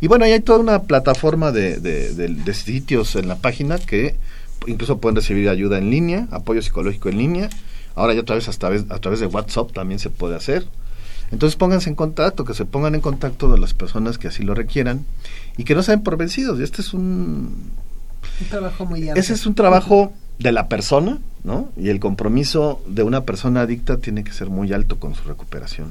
[0.01, 4.17] Y bueno, ahí hay toda una plataforma de- de sitios en la página que
[4.67, 7.49] incluso pueden recibir ayuda en línea, apoyo psicológico en línea.
[7.99, 10.67] Ahora ya otra vez a través, a través de WhatsApp también se puede hacer.
[11.31, 14.55] Entonces pónganse en contacto, que se pongan en contacto de las personas que así lo
[14.55, 15.05] requieran
[15.57, 16.59] y que no sean por vencidos.
[16.61, 17.73] Y este es un,
[18.41, 21.71] Un trabajo muy ese es un trabajo de la persona, ¿no?
[21.77, 25.89] Y el compromiso de una persona adicta tiene que ser muy alto con su recuperación.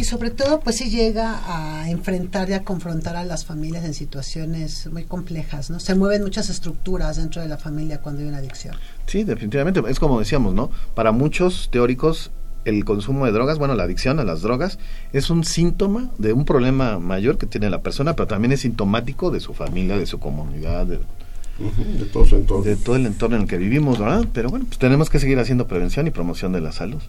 [0.00, 3.92] Y sobre todo, pues sí llega a enfrentar y a confrontar a las familias en
[3.92, 5.78] situaciones muy complejas, ¿no?
[5.78, 8.74] Se mueven muchas estructuras dentro de la familia cuando hay una adicción.
[9.04, 9.82] Sí, definitivamente.
[9.90, 10.70] Es como decíamos, ¿no?
[10.94, 12.30] Para muchos teóricos,
[12.64, 14.78] el consumo de drogas, bueno, la adicción a las drogas,
[15.12, 19.30] es un síntoma de un problema mayor que tiene la persona, pero también es sintomático
[19.30, 22.64] de su familia, de su comunidad, de, de todo su entorno.
[22.64, 24.24] De todo el entorno en el que vivimos, ¿verdad?
[24.32, 27.02] Pero bueno, pues tenemos que seguir haciendo prevención y promoción de la salud.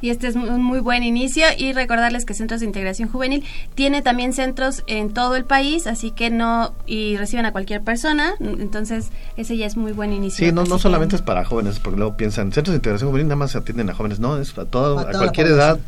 [0.00, 1.44] Y este es un muy buen inicio.
[1.58, 3.44] Y recordarles que Centros de Integración Juvenil
[3.74, 8.34] tiene también centros en todo el país, así que no y reciben a cualquier persona,
[8.40, 10.46] entonces ese ya es muy buen inicio.
[10.46, 13.28] Sí, no, no que- solamente es para jóvenes, porque luego piensan, centros de integración juvenil
[13.28, 15.78] nada más se atienden a jóvenes, no, es a, todo, A cualquier edad,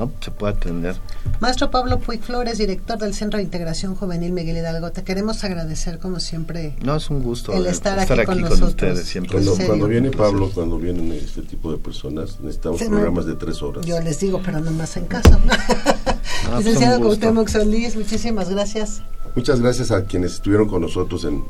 [0.00, 0.10] ¿no?
[0.20, 0.96] Se puede atender.
[1.40, 5.98] Maestro Pablo Puig Flores, director del Centro de Integración Juvenil Miguel Hidalgo, te queremos agradecer
[5.98, 6.74] como siempre.
[6.82, 8.70] No, es un gusto El estar aquí con nosotros.
[8.70, 9.38] ustedes siempre.
[9.66, 13.84] Cuando, viene Pablo, cuando vienen este tipo de personas, necesitamos Sí, programas de tres horas.
[13.84, 15.38] Yo les digo, pero no más en casa.
[15.44, 17.00] pues, Licenciado.
[17.00, 19.02] Cuauhtémoc Solís, muchísimas gracias.
[19.36, 21.44] Muchas gracias a quienes estuvieron con nosotros en,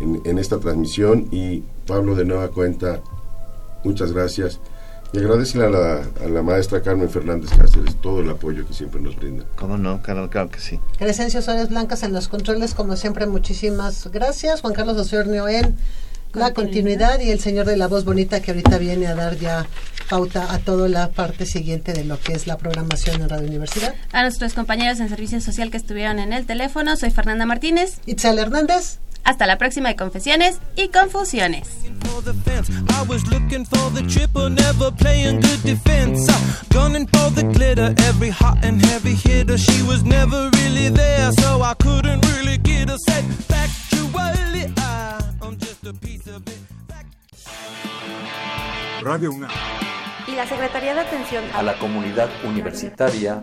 [0.00, 3.00] en, en esta transmisión y Pablo de nueva cuenta,
[3.84, 4.60] muchas gracias.
[5.12, 9.00] Y agradecerle a la, a la maestra Carmen Fernández Cáceres todo el apoyo que siempre
[9.00, 9.44] nos brinda.
[9.56, 10.02] ¿Cómo no?
[10.02, 10.78] Claro, claro que sí.
[10.98, 14.60] Crescencio Suárez Blancas en los controles, como siempre, muchísimas gracias.
[14.60, 15.76] Juan Carlos Osornio en
[16.34, 19.66] la continuidad y el señor de la voz bonita que ahorita viene a dar ya
[20.10, 23.94] pauta a toda la parte siguiente de lo que es la programación en Radio Universidad.
[24.12, 28.00] A nuestros compañeros en Servicio Social que estuvieron en el teléfono, soy Fernanda Martínez.
[28.06, 28.98] Itzel Hernández.
[29.24, 31.88] Hasta la próxima de Confesiones y Confusiones.
[32.18, 32.70] for the fence.
[32.90, 36.28] I was looking for the triple, never playing good defense.
[36.28, 39.58] I'm gunning for the glitter, every hot and heavy hitter.
[39.58, 43.24] She was never really there, so I couldn't really get her set.
[43.52, 46.58] Factually, I, I'm just a piece of it.
[49.02, 49.50] Radio UNAM.
[50.26, 53.42] Y la Secretaría de Atención a la comunidad universitaria